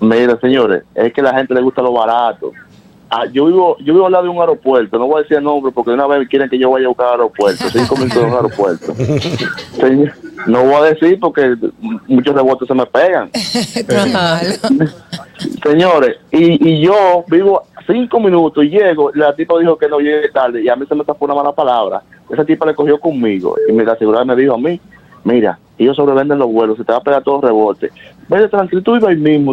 Mira, 0.00 0.38
señores, 0.40 0.82
es 0.94 1.12
que 1.12 1.20
a 1.20 1.24
la 1.24 1.34
gente 1.34 1.54
le 1.54 1.60
gusta 1.62 1.80
lo 1.80 1.92
barato. 1.92 2.52
Ah, 3.14 3.26
yo 3.30 3.44
vivo 3.44 3.76
yo 3.80 3.92
vivo 3.92 4.06
al 4.06 4.12
lado 4.12 4.24
de 4.24 4.30
un 4.30 4.40
aeropuerto, 4.40 4.98
no 4.98 5.06
voy 5.06 5.18
a 5.18 5.22
decir 5.22 5.36
el 5.36 5.44
nombre 5.44 5.70
porque 5.70 5.90
de 5.90 5.96
una 5.96 6.06
vez 6.06 6.26
quieren 6.30 6.48
que 6.48 6.58
yo 6.58 6.70
vaya 6.70 6.86
a 6.86 6.88
buscar 6.88 7.08
aeropuerto, 7.08 7.68
cinco 7.68 7.94
minutos 7.96 8.22
de 8.22 8.24
un 8.24 8.32
aeropuerto. 8.32 8.94
Señor, 9.78 10.12
no 10.46 10.64
voy 10.64 10.74
a 10.76 10.94
decir 10.94 11.20
porque 11.20 11.54
muchos 12.06 12.34
rebotes 12.34 12.66
se 12.66 12.72
me 12.72 12.86
pegan. 12.86 13.28
Señores, 15.62 16.16
y, 16.30 16.66
y 16.66 16.80
yo 16.80 17.22
vivo 17.28 17.64
cinco 17.86 18.18
minutos 18.18 18.64
y 18.64 18.70
llego, 18.70 19.10
la 19.12 19.34
tipa 19.34 19.58
dijo 19.58 19.76
que 19.76 19.88
no 19.88 19.98
llegue 19.98 20.30
tarde 20.30 20.62
y 20.62 20.70
a 20.70 20.76
mí 20.76 20.86
se 20.86 20.94
me 20.94 21.04
tapó 21.04 21.26
una 21.26 21.34
mala 21.34 21.52
palabra. 21.52 22.02
Esa 22.30 22.46
tipa 22.46 22.64
le 22.64 22.74
cogió 22.74 22.98
conmigo 22.98 23.56
y 23.68 23.72
me 23.72 23.84
la 23.84 23.92
aseguradora 23.92 24.34
me 24.34 24.40
dijo 24.40 24.54
a 24.54 24.58
mí, 24.58 24.80
mira, 25.24 25.58
ellos 25.76 25.96
sobrevenden 25.96 26.38
los 26.38 26.50
vuelos, 26.50 26.78
se 26.78 26.84
te 26.84 26.92
va 26.92 26.98
a 26.98 27.02
pegar 27.02 27.22
todo 27.22 27.42
rebote. 27.42 27.90
Vete 28.26 28.48
tranquilo, 28.48 28.80
tú 28.80 28.94
vives 28.94 29.10
ahí 29.10 29.16
mismo. 29.16 29.52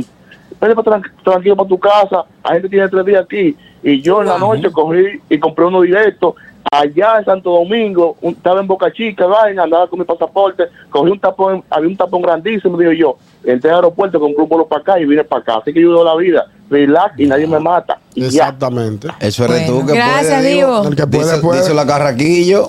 Vete 0.60 0.76
pa- 0.76 0.84
tran- 0.84 1.12
tranquilo 1.24 1.56
para 1.56 1.70
tu 1.70 1.80
casa, 1.80 2.26
la 2.44 2.52
gente 2.54 2.70
tiene 2.70 2.88
tres 2.90 3.06
días 3.06 3.24
aquí. 3.24 3.56
Y 3.84 4.02
yo 4.02 4.22
en 4.22 4.28
la 4.28 4.38
noche 4.38 4.70
cogí 4.72 5.04
y 5.30 5.40
compré 5.40 5.66
uno 5.66 5.82
directo 5.82 6.36
allá 6.72 7.20
en 7.20 7.26
Santo 7.26 7.52
Domingo, 7.52 8.18
un- 8.22 8.34
estaba 8.34 8.60
en 8.60 8.68
Boca 8.68 8.92
Chica, 8.92 9.26
vaina, 9.26 9.64
andaba 9.64 9.88
con 9.88 10.00
mi 10.00 10.06
pasaporte, 10.06 10.66
cogí 10.90 11.12
un 11.12 11.20
tapón, 11.20 11.64
había 11.70 11.88
un 11.90 11.98
tapón 11.98 12.22
grandísimo, 12.22 12.78
digo 12.78 12.92
yo, 12.92 13.18
entré 13.44 13.70
al 13.72 13.78
aeropuerto, 13.78 14.20
compré 14.20 14.44
un 14.44 14.50
vuelo 14.50 14.68
para 14.68 14.82
acá 14.82 15.00
y 15.00 15.06
vine 15.06 15.24
para 15.24 15.42
acá. 15.42 15.58
Así 15.58 15.74
que 15.74 15.82
yo 15.82 15.90
vivo 15.90 16.04
la 16.04 16.16
vida, 16.16 16.46
relax 16.70 17.18
y 17.20 17.26
nadie 17.26 17.48
me 17.48 17.60
mata. 17.60 17.98
Y 18.14 18.22
ya. 18.22 18.28
Exactamente. 18.28 19.08
Eso 19.20 19.46
eres 19.46 19.66
Bueno. 19.68 19.80
tú 19.82 19.88
que 19.88 19.94
Gracias, 19.94 20.40
puede, 20.42 20.50
Divo. 20.54 20.84
El 20.88 20.96
que 20.96 21.08
puede, 21.08 21.24
Dice, 21.24 21.38
puede. 21.42 21.60
dice 21.62 21.74
la 21.74 21.86
Carraquillo. 21.88 22.68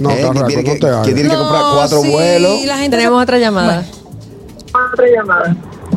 No, 0.00 0.10
eh, 0.10 0.14
que 0.16 0.44
tiene 0.46 0.62
no 0.62 0.72
que, 0.72 0.78
te 0.80 0.86
hagas. 0.88 1.06
que 1.06 1.12
tiene 1.14 1.28
que 1.28 1.36
comprar 1.36 1.60
No, 1.60 1.74
cuatro 1.74 1.98
sí, 2.00 2.10
vuelos. 2.10 2.64
la 2.64 2.78
gente 2.78 2.96
Tenemos 2.96 3.18
se- 3.18 3.22
otra 3.24 3.38
llamada. 3.38 3.84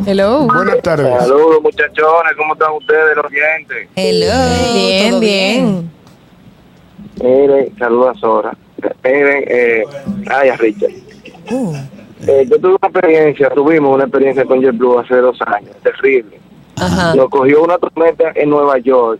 Hello. 0.05 0.45
Buenas 0.47 0.81
tardes. 0.81 1.07
Saludos, 1.19 1.61
muchachones, 1.63 2.33
¿cómo 2.37 2.53
están 2.53 2.73
ustedes, 2.73 3.15
los 3.15 3.25
oyentes? 3.25 3.87
Hello. 3.95 4.73
Bien, 4.73 5.09
¿todo 5.11 5.19
bien. 5.19 5.91
Miren, 7.23 7.77
saludos 7.79 8.17
a 8.17 8.19
Sora. 8.19 8.57
Miren, 9.03 9.43
eh, 9.47 9.83
ay, 10.29 10.49
a 10.49 10.55
Richard. 10.57 10.91
Uh, 11.51 11.75
Eh, 12.27 12.47
yo 12.49 12.57
tuve 12.59 12.75
una 12.81 12.87
experiencia, 12.89 13.49
tuvimos 13.51 13.93
una 13.93 14.05
experiencia 14.05 14.45
con 14.45 14.59
JetBlue 14.61 14.99
hace 14.99 15.15
dos 15.17 15.37
años, 15.45 15.75
terrible. 15.83 16.39
Ajá. 16.77 17.13
Nos 17.13 17.29
cogió 17.29 17.63
una 17.63 17.77
tormenta 17.77 18.31
en 18.35 18.49
Nueva 18.49 18.77
York 18.79 19.19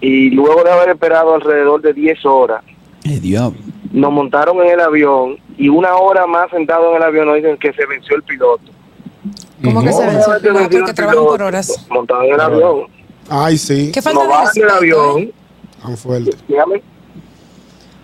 y 0.00 0.30
luego 0.30 0.62
de 0.62 0.70
haber 0.70 0.90
esperado 0.90 1.34
alrededor 1.34 1.80
de 1.82 1.92
10 1.92 2.24
horas, 2.24 2.62
diablo. 3.02 3.58
nos 3.90 4.12
montaron 4.12 4.60
en 4.62 4.68
el 4.70 4.80
avión 4.80 5.38
y 5.56 5.68
una 5.68 5.96
hora 5.96 6.26
más 6.26 6.50
sentado 6.50 6.90
en 6.90 6.96
el 6.98 7.02
avión 7.02 7.26
nos 7.26 7.36
dicen 7.36 7.56
que 7.56 7.72
se 7.72 7.86
venció 7.86 8.14
el 8.16 8.22
piloto. 8.22 8.70
¿Cómo 9.64 9.82
que 9.82 9.92
se 9.92 10.02
Ah, 10.04 10.22
porque 10.34 10.76
el 10.76 10.94
trabajan 10.94 11.24
por 11.24 11.42
horas. 11.42 11.86
Montado 11.88 12.22
en 12.22 12.34
el 12.34 12.40
avión. 12.40 12.86
Ay, 13.28 13.58
sí. 13.58 13.90
¿Qué 13.92 14.02
falta 14.02 14.22
de 14.22 14.28
bajan 14.28 14.52
del 14.54 14.70
avión. 14.70 15.32
Tan 15.82 15.96
fuerte. 15.96 16.30
Dígame. 16.48 16.82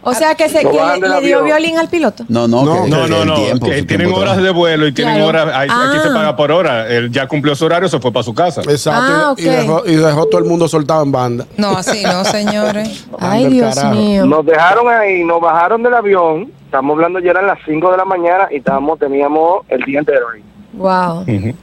O 0.04 0.12
sea 0.14 0.34
que, 0.34 0.48
se, 0.48 0.62
que 0.62 0.66
le, 1.00 1.20
dio 1.20 1.44
violín 1.44 1.78
al 1.78 1.88
piloto. 1.88 2.24
No, 2.28 2.48
no, 2.48 2.64
No, 2.64 2.82
que, 2.84 2.90
No, 2.90 3.02
que 3.04 3.08
no, 3.08 3.24
no. 3.24 3.34
tiempo, 3.36 3.66
que 3.66 3.78
su 3.78 3.86
tienen 3.86 4.06
tiempo 4.08 4.16
horas 4.20 4.42
de 4.42 4.50
vuelo 4.50 4.88
y 4.88 4.92
tienen 4.92 5.14
Claro. 5.14 5.28
horas. 5.28 5.48
ahí- 5.54 5.68
Aquí 5.70 6.00
se 6.02 6.08
Ah. 6.08 6.12
paga 6.12 6.34
por 6.34 6.50
hora. 6.50 6.88
Él 6.88 7.08
ya 7.12 7.28
cumplió 7.28 7.54
su 7.54 7.66
horario, 7.66 7.88
se 7.88 8.00
fue 8.00 8.10
para 8.12 8.24
su 8.24 8.34
casa. 8.34 8.62
Exacto. 8.62 9.00
Ah, 9.14 9.34
y, 9.38 9.44
y 9.44 9.48
ok. 9.48 9.54
dejó, 9.54 9.82
y 9.86 9.94
dejó 9.94 10.26
todo 10.26 10.40
el 10.40 10.46
mundo 10.48 10.66
soltado 10.66 11.04
en 11.04 11.12
banda. 11.12 11.46
No, 11.56 11.76
así 11.76 12.02
no, 12.02 12.24
señores. 12.24 13.06
Ay, 13.20 13.46
Dios 13.46 13.76
carajo. 13.76 13.94
mío. 13.94 14.26
Nos 14.26 14.44
dejaron 14.44 14.88
ahí, 14.88 15.22
nos 15.22 15.40
bajaron 15.40 15.84
del 15.84 15.94
avión. 15.94 16.50
Estamos 16.64 16.94
hablando 16.94 17.20
ya 17.20 17.30
eran 17.30 17.46
las 17.46 17.60
5 17.64 17.92
de 17.92 17.96
la 17.98 18.04
mañana 18.04 18.48
y 18.50 18.56
estábamos, 18.56 18.98
teníamos 18.98 19.60
el 19.68 19.84
día 19.84 20.00
entero 20.00 20.26
ahí. 20.34 20.42
Wow. 20.72 21.24
Y 21.26 21.54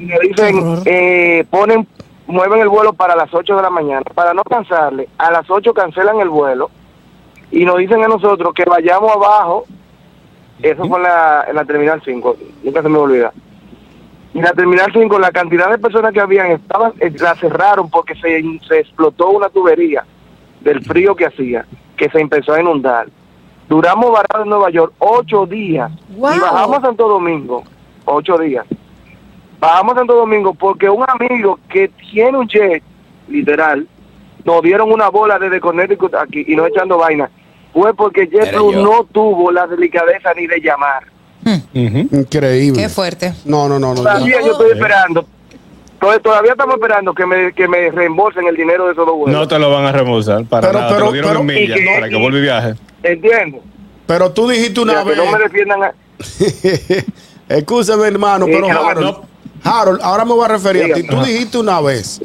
me 0.00 0.18
dicen, 0.20 0.82
eh, 0.84 1.44
ponen 1.50 1.86
mueven 2.26 2.60
el 2.60 2.68
vuelo 2.68 2.92
para 2.92 3.16
las 3.16 3.32
8 3.32 3.56
de 3.56 3.62
la 3.62 3.70
mañana. 3.70 4.02
Para 4.14 4.34
no 4.34 4.44
cansarle, 4.44 5.08
a 5.18 5.30
las 5.30 5.48
8 5.50 5.72
cancelan 5.72 6.20
el 6.20 6.28
vuelo 6.28 6.70
y 7.50 7.64
nos 7.64 7.78
dicen 7.78 8.04
a 8.04 8.08
nosotros 8.08 8.52
que 8.54 8.64
vayamos 8.64 9.10
abajo. 9.14 9.64
Eso 10.62 10.84
fue 10.86 10.98
en 10.98 11.04
la, 11.04 11.44
en 11.48 11.54
la 11.56 11.64
Terminal 11.64 12.02
5, 12.04 12.36
nunca 12.64 12.82
se 12.82 12.88
me 12.88 12.98
olvida. 12.98 13.32
Y 14.34 14.42
la 14.42 14.52
Terminal 14.52 14.90
5, 14.92 15.18
la 15.18 15.30
cantidad 15.30 15.70
de 15.70 15.78
personas 15.78 16.12
que 16.12 16.20
habían, 16.20 16.48
estaban, 16.50 16.92
eh, 17.00 17.10
la 17.18 17.34
cerraron 17.36 17.88
porque 17.88 18.14
se, 18.16 18.42
se 18.68 18.80
explotó 18.80 19.30
una 19.30 19.48
tubería 19.48 20.04
del 20.60 20.84
frío 20.84 21.14
que 21.16 21.26
hacía, 21.26 21.64
que 21.96 22.10
se 22.10 22.20
empezó 22.20 22.52
a 22.54 22.60
inundar. 22.60 23.08
Duramos 23.68 24.10
varados 24.12 24.44
en 24.44 24.50
Nueva 24.50 24.70
York 24.70 24.92
ocho 24.98 25.46
días 25.46 25.90
Wow. 26.10 26.34
y 26.36 26.38
bajamos 26.40 26.78
a 26.78 26.80
Santo 26.82 27.08
Domingo, 27.08 27.62
ocho 28.14 28.36
días. 28.38 28.64
Bajamos 29.60 29.94
a 29.94 29.98
Santo 29.98 30.14
Domingo 30.14 30.54
porque 30.54 30.88
un 30.88 31.04
amigo 31.08 31.58
que 31.68 31.88
tiene 32.10 32.38
un 32.38 32.48
jet, 32.48 32.82
literal, 33.28 33.86
nos 34.44 34.62
dieron 34.62 34.92
una 34.92 35.08
bola 35.08 35.38
desde 35.38 35.60
Connecticut 35.60 36.14
aquí 36.14 36.44
y 36.46 36.54
no 36.56 36.66
echando 36.66 36.96
vaina. 36.98 37.28
Fue 37.72 37.92
porque 37.94 38.28
yo. 38.28 38.40
no 38.72 39.04
tuvo 39.12 39.50
la 39.50 39.66
delicadeza 39.66 40.32
ni 40.34 40.46
de 40.46 40.60
llamar. 40.60 41.04
Increíble. 41.74 42.82
Qué 42.82 42.88
fuerte. 42.88 43.32
No, 43.44 43.68
no, 43.68 43.78
no, 43.78 43.90
no. 43.94 44.02
Todavía 44.02 44.40
yo 44.40 44.52
estoy 44.52 44.70
esperando. 44.72 45.26
Tod- 46.00 46.22
Todavía 46.22 46.52
estamos 46.52 46.76
esperando 46.76 47.12
que 47.12 47.26
me, 47.26 47.52
que 47.52 47.66
me 47.66 47.90
reembolsen 47.90 48.46
el 48.46 48.56
dinero 48.56 48.86
de 48.86 48.92
esos 48.92 49.04
dos 49.06 49.16
vuelos. 49.16 49.38
No 49.40 49.48
te 49.48 49.58
lo 49.58 49.70
van 49.70 49.84
a 49.84 49.92
reembolsar 49.92 50.44
para 50.46 50.68
Pero- 50.68 50.78
nada. 50.80 50.90
pero- 50.92 51.00
te 51.00 51.06
lo 51.06 51.12
dieron 51.12 51.30
pero- 51.30 51.40
en 51.40 51.46
millas 51.46 51.78
¿Y 51.80 51.84
qué? 51.84 51.94
para 51.94 52.08
que 52.08 52.16
vuelva 52.16 52.38
y 52.38 52.42
viaje. 52.42 52.74
Entiendo. 53.02 53.58
Pero 54.06 54.30
tú 54.32 54.48
dijiste 54.48 54.80
O 54.80 54.84
una 54.84 54.92
sea, 54.94 55.02
que 55.02 55.08
vez. 55.10 55.18
no 55.18 55.32
me 55.32 55.38
defiendan. 55.38 55.82
a- 55.84 55.94
Escúchame, 57.48 58.06
hermano, 58.06 58.46
Sí, 58.46 58.52
pero 58.54 58.66
Harold, 58.70 59.06
no. 59.06 59.22
Harold, 59.64 60.00
ahora 60.02 60.24
me 60.24 60.32
voy 60.32 60.44
a 60.44 60.48
referir 60.48 60.92
a 60.92 60.94
ti. 60.94 61.02
Tú 61.04 61.16
dijiste 61.22 61.58
una 61.58 61.80
vez 61.80 62.20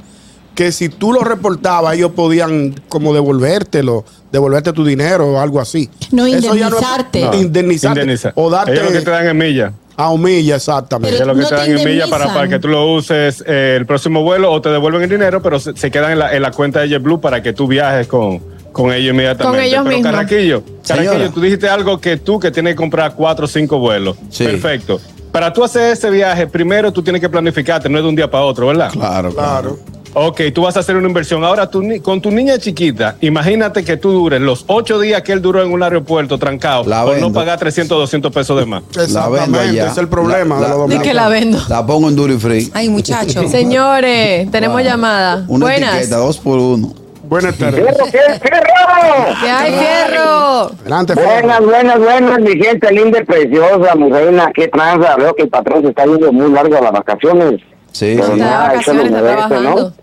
que 0.56 0.72
si 0.72 0.89
tú 0.89 1.12
lo 1.13 1.22
reportabas, 1.24 1.96
ellos 1.96 2.12
podían 2.12 2.75
como 2.89 3.13
devolvértelo, 3.13 4.06
devolverte 4.32 4.72
tu 4.74 4.84
dinero 4.86 5.27
o 5.32 5.39
algo 5.39 5.60
así. 5.60 5.89
No, 6.12 6.25
Eso 6.27 6.53
ya 6.56 6.65
indemnizarte. 6.68 7.22
No, 7.22 7.34
indemnizarte. 7.36 8.01
Indemniza. 8.01 8.32
O 8.36 8.50
darte 8.50 8.74
Ellos 8.74 8.86
lo 8.86 8.92
que 8.92 9.01
te 9.01 9.10
dan 9.12 9.27
en 9.27 9.38
millas. 9.38 9.74
a 9.98 10.10
humilla, 10.12 10.58
exactamente. 10.58 11.18
Pero- 11.18 11.24
Ellos 11.24 11.27
lo 11.27 11.34
que 11.36 11.42
no 11.42 11.50
te 11.50 11.56
te 11.56 11.72
dan 11.72 11.80
en 11.80 11.86
millas 11.88 12.10
para, 12.10 12.48
que 12.48 12.60
tú 12.60 12.68
lo 12.68 12.94
uses 12.94 13.44
eh, 13.48 13.75
el 13.80 13.86
próximo 13.88 14.22
vuelo 14.22 14.51
o 14.51 14.62
te 14.62 14.70
devuelven 14.70 15.01
el 15.03 15.10
dinero, 15.10 15.42
pero 15.42 15.60
se, 15.60 15.75
se 15.75 15.89
quedan 15.89 16.12
en 16.12 16.20
la, 16.20 16.36
en 16.36 16.42
la 16.42 16.51
cuenta 16.51 16.82
de 16.82 16.89
JetBlue 16.89 17.20
para 17.20 17.42
que 17.42 17.53
tú 17.53 17.65
viajes 17.65 18.06
con, 18.08 18.39
con 18.72 18.92
ellos 18.94 19.12
inmediatamente. 19.13 19.58
Con 19.58 19.65
ellos 19.65 19.82
pero 19.84 19.96
mismos. 19.98 20.12
Carraquillo, 20.12 20.63
Señora. 20.84 21.06
Carraquillo, 21.06 21.32
tú 21.34 21.42
dijiste 21.42 21.68
algo 21.70 22.00
que 22.00 22.18
tú 22.18 22.39
que 22.39 22.51
tienes 22.51 22.74
que 22.74 22.77
comprar 22.77 23.15
cuatro 23.15 23.46
o 23.46 23.48
cinco 23.48 23.80
vuelos. 23.80 24.18
Sí. 24.30 24.44
Perfecto. 24.46 25.00
Para 25.33 25.51
tú 25.51 25.63
hacer 25.63 25.91
ese 25.93 26.09
viaje, 26.11 26.45
primero 26.47 26.93
tú 26.93 27.01
tienes 27.01 27.19
que 27.19 27.27
planificarte, 27.27 27.89
no 27.89 27.97
es 27.97 28.03
de 28.03 28.09
un 28.09 28.15
día 28.15 28.29
para 28.29 28.43
otro, 28.45 28.67
¿verdad? 28.67 28.91
Claro, 28.91 29.33
claro. 29.33 29.77
Claro. 29.79 29.93
Ok, 30.15 30.41
tú 30.53 30.61
vas 30.61 30.77
a 30.77 30.81
hacer 30.81 30.95
una 30.95 31.07
inversión. 31.07 31.43
Ahora, 31.43 31.67
tú, 31.67 31.81
con 32.03 32.21
tu 32.21 32.29
niña 32.29 32.59
chiquita, 32.59 33.15
imagínate 33.19 33.83
que 33.83 33.97
tú 33.97 34.11
dures 34.11 34.39
los 34.39 34.63
ocho 34.67 34.99
días 34.99 35.23
que 35.23 35.31
él 35.31 35.41
duró 35.41 35.63
en 35.63 35.71
un 35.71 35.81
aeropuerto 35.81 36.37
trancado 36.37 36.83
La 36.85 37.03
por 37.03 37.17
no 37.17 37.33
pagar 37.33 37.57
300, 37.57 37.97
200 37.97 38.31
pesos 38.31 38.59
de 38.59 38.65
más. 38.67 38.83
La 39.09 39.27
vendo 39.27 39.57
Exactamente, 39.57 39.79
ese 39.79 39.87
es 39.87 39.97
el 39.97 40.07
problema 40.07 40.59
La- 40.59 40.67
de 40.69 40.77
los 40.77 40.89
la- 40.93 41.01
que 41.01 41.13
la 41.15 41.29
vendo. 41.29 41.59
La 41.67 41.83
pongo 41.83 42.09
en 42.09 42.15
Duty 42.15 42.37
Free. 42.37 42.71
Ay, 42.75 42.89
muchacho. 42.89 43.49
Señores, 43.49 44.51
tenemos 44.51 44.77
Wow. 44.77 44.85
llamada. 44.85 45.45
Una 45.47 45.65
Buenas. 45.65 45.95
etiqueta, 45.95 46.17
dos 46.17 46.37
por 46.37 46.59
uno. 46.59 46.93
Buenas 47.24 47.58
tardes. 47.58 47.82
¡Fierro, 47.82 48.06
qué 48.06 48.12
fierro! 48.12 49.39
¿Qué 49.42 49.50
hay, 49.50 49.72
fierro? 49.72 50.65
Adelante, 50.82 51.13
Buenas, 51.15 51.62
buenas, 51.62 52.00
buenas, 52.00 52.39
mi 52.39 52.62
gente 52.62 52.92
linda 52.92 53.20
y 53.20 53.24
preciosa, 53.24 53.96
mi 53.96 54.12
reina, 54.12 54.51
qué 54.53 54.68
tranza. 54.68 55.15
Veo 55.15 55.34
que 55.34 55.44
el 55.44 55.50
patrón 55.50 55.84
se 55.84 55.89
está 55.89 56.06
yendo 56.06 56.34
muy 56.34 56.51
largo 56.51 56.75
a 56.77 56.82
las 56.82 56.92
vacaciones. 56.92 57.62
Sí, 57.94 58.15
Pero 58.18 58.34
sí. 58.34 58.39
Nada, 58.39 58.68
vacaciones, 58.68 59.06
está 59.06 59.20
trabajando. 59.22 59.94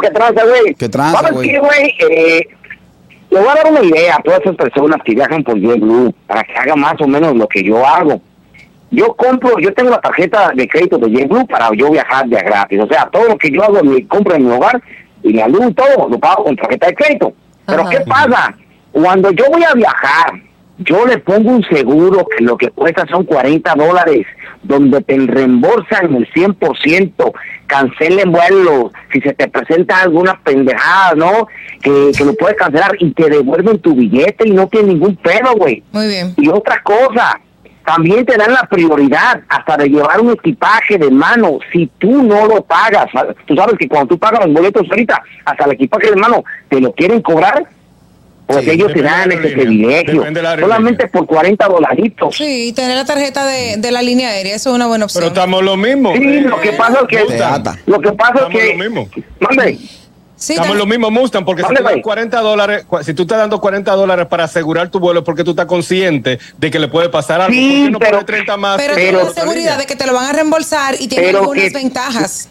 Qué 0.00 0.10
tranza, 0.10 0.44
güey. 0.44 0.74
¿Qué 0.74 0.88
tranza, 0.88 1.16
¿Sabes 1.18 1.32
güey? 1.32 1.48
qué, 1.48 1.58
güey? 1.60 1.94
Eh, 2.10 2.48
le 3.30 3.38
voy 3.40 3.48
a 3.48 3.54
dar 3.54 3.70
una 3.70 3.82
idea 3.82 4.16
a 4.16 4.22
todas 4.22 4.40
esas 4.40 4.56
personas 4.56 5.00
que 5.04 5.14
viajan 5.14 5.44
por 5.44 5.56
JetBlue 5.58 6.12
para 6.26 6.42
que 6.42 6.54
hagan 6.54 6.80
más 6.80 7.00
o 7.00 7.06
menos 7.06 7.36
lo 7.36 7.46
que 7.46 7.62
yo 7.62 7.86
hago. 7.86 8.20
Yo 8.90 9.14
compro, 9.14 9.58
yo 9.60 9.72
tengo 9.74 9.90
la 9.90 10.00
tarjeta 10.00 10.50
de 10.54 10.66
crédito 10.66 10.98
de 10.98 11.08
JetBlue 11.10 11.46
para 11.46 11.70
yo 11.76 11.90
viajar 11.90 12.26
de 12.26 12.36
gratis. 12.36 12.80
O 12.80 12.86
sea, 12.88 13.08
todo 13.12 13.28
lo 13.28 13.36
que 13.38 13.50
yo 13.50 13.62
hago, 13.62 13.82
mi 13.84 14.02
compro 14.04 14.34
en 14.34 14.46
mi 14.46 14.52
hogar 14.52 14.80
y 15.26 15.32
la 15.32 15.48
luz, 15.48 15.74
todo, 15.74 16.08
lo 16.08 16.18
pago 16.18 16.44
con 16.44 16.56
tarjeta 16.56 16.86
de 16.86 16.94
crédito. 16.94 17.32
Pero 17.66 17.82
Ajá. 17.82 17.90
¿qué 17.90 18.00
pasa? 18.00 18.54
Cuando 18.92 19.30
yo 19.32 19.44
voy 19.50 19.64
a 19.64 19.74
viajar, 19.74 20.40
yo 20.78 21.06
le 21.06 21.18
pongo 21.18 21.50
un 21.50 21.64
seguro 21.64 22.26
que 22.26 22.44
lo 22.44 22.56
que 22.56 22.70
cuesta 22.70 23.04
son 23.10 23.24
40 23.24 23.74
dólares, 23.74 24.26
donde 24.62 25.00
te 25.02 25.18
reembolsan 25.18 26.14
el 26.14 26.30
100%, 26.32 27.32
cancelen 27.66 28.30
vuelo, 28.30 28.92
si 29.12 29.20
se 29.20 29.32
te 29.32 29.48
presenta 29.48 30.02
alguna 30.02 30.40
pendejada, 30.42 31.14
¿no? 31.14 31.48
Que, 31.82 32.12
que 32.16 32.24
lo 32.24 32.34
puedes 32.34 32.56
cancelar 32.56 32.92
y 32.98 33.10
te 33.12 33.28
devuelven 33.28 33.78
tu 33.78 33.94
billete 33.94 34.48
y 34.48 34.52
no 34.52 34.68
tiene 34.68 34.88
ningún 34.88 35.16
pedo, 35.16 35.54
güey. 35.56 35.82
Muy 35.92 36.08
bien. 36.08 36.34
Y 36.36 36.48
otra 36.48 36.82
cosa, 36.82 37.40
también 37.86 38.26
te 38.26 38.36
dan 38.36 38.52
la 38.52 38.66
prioridad 38.68 39.40
hasta 39.48 39.76
de 39.76 39.88
llevar 39.88 40.20
un 40.20 40.32
equipaje 40.32 40.98
de 40.98 41.08
mano 41.08 41.60
si 41.72 41.86
tú 41.98 42.24
no 42.24 42.46
lo 42.46 42.62
pagas. 42.64 43.06
Tú 43.46 43.54
sabes 43.54 43.78
que 43.78 43.88
cuando 43.88 44.08
tú 44.08 44.18
pagas 44.18 44.44
los 44.44 44.54
boletos 44.54 44.86
ahorita, 44.90 45.22
hasta 45.44 45.64
el 45.64 45.72
equipaje 45.72 46.10
de 46.10 46.16
mano 46.16 46.44
te 46.68 46.80
lo 46.80 46.92
quieren 46.92 47.22
cobrar, 47.22 47.64
pues 48.46 48.64
Sí, 48.64 48.70
ellos 48.70 48.92
te 48.92 49.02
dan 49.02 49.30
ese 49.30 49.50
privilegio. 49.50 50.24
Solamente 50.60 51.06
por 51.08 51.26
40 51.26 51.66
dolaritos. 51.68 52.36
Sí, 52.36 52.72
tener 52.74 52.96
la 52.96 53.04
tarjeta 53.04 53.46
de, 53.46 53.76
de 53.76 53.92
la 53.92 54.02
línea 54.02 54.30
aérea, 54.30 54.56
eso 54.56 54.70
es 54.70 54.76
una 54.76 54.86
buena 54.88 55.04
opción. 55.04 55.22
Pero 55.22 55.34
estamos 55.34 55.62
lo 55.62 55.76
mismo. 55.76 56.12
Sí, 56.14 56.40
lo 56.40 56.60
que 56.60 56.72
pasa 56.72 57.00
es 57.02 57.08
que... 57.08 57.24
Lo 57.86 58.00
que 58.00 58.12
pasa 58.12 58.48
es 58.48 58.56
que... 58.56 58.72
lo 58.72 58.84
mismo. 58.84 59.08
Mande. 59.40 59.78
Sí, 60.36 60.52
Estamos 60.52 60.72
te- 60.74 60.78
lo 60.78 60.86
mismo, 60.86 61.10
Mustang, 61.10 61.44
porque 61.46 61.62
si 61.62 61.66
¿Dónde 61.68 61.80
tú 61.80 61.84
das 61.88 61.96
va? 61.96 62.02
40 62.02 62.40
dólares, 62.40 62.86
si 63.02 63.14
tú 63.14 63.22
estás 63.22 63.38
dando 63.38 63.58
40 63.58 63.92
dólares 63.92 64.26
para 64.26 64.44
asegurar 64.44 64.90
tu 64.90 65.00
vuelo, 65.00 65.20
es 65.20 65.24
porque 65.24 65.42
tú 65.44 65.52
estás 65.52 65.64
consciente 65.66 66.38
de 66.58 66.70
que 66.70 66.78
le 66.78 66.88
puede 66.88 67.08
pasar 67.08 67.40
algo. 67.40 67.54
Sí, 67.54 67.68
¿Por 67.70 67.84
qué 67.86 67.90
no 67.90 67.98
pero- 67.98 68.10
pones 68.12 68.26
30 68.26 68.56
más? 68.58 68.76
pero 68.76 68.94
tienes 68.96 69.14
la 69.24 69.30
seguridad 69.32 69.78
de 69.78 69.86
que 69.86 69.96
te 69.96 70.06
lo 70.06 70.12
van 70.12 70.26
a 70.26 70.32
reembolsar 70.34 70.94
y 71.00 71.08
tiene 71.08 71.30
algunas 71.30 71.64
que- 71.64 71.70
ventajas. 71.70 72.50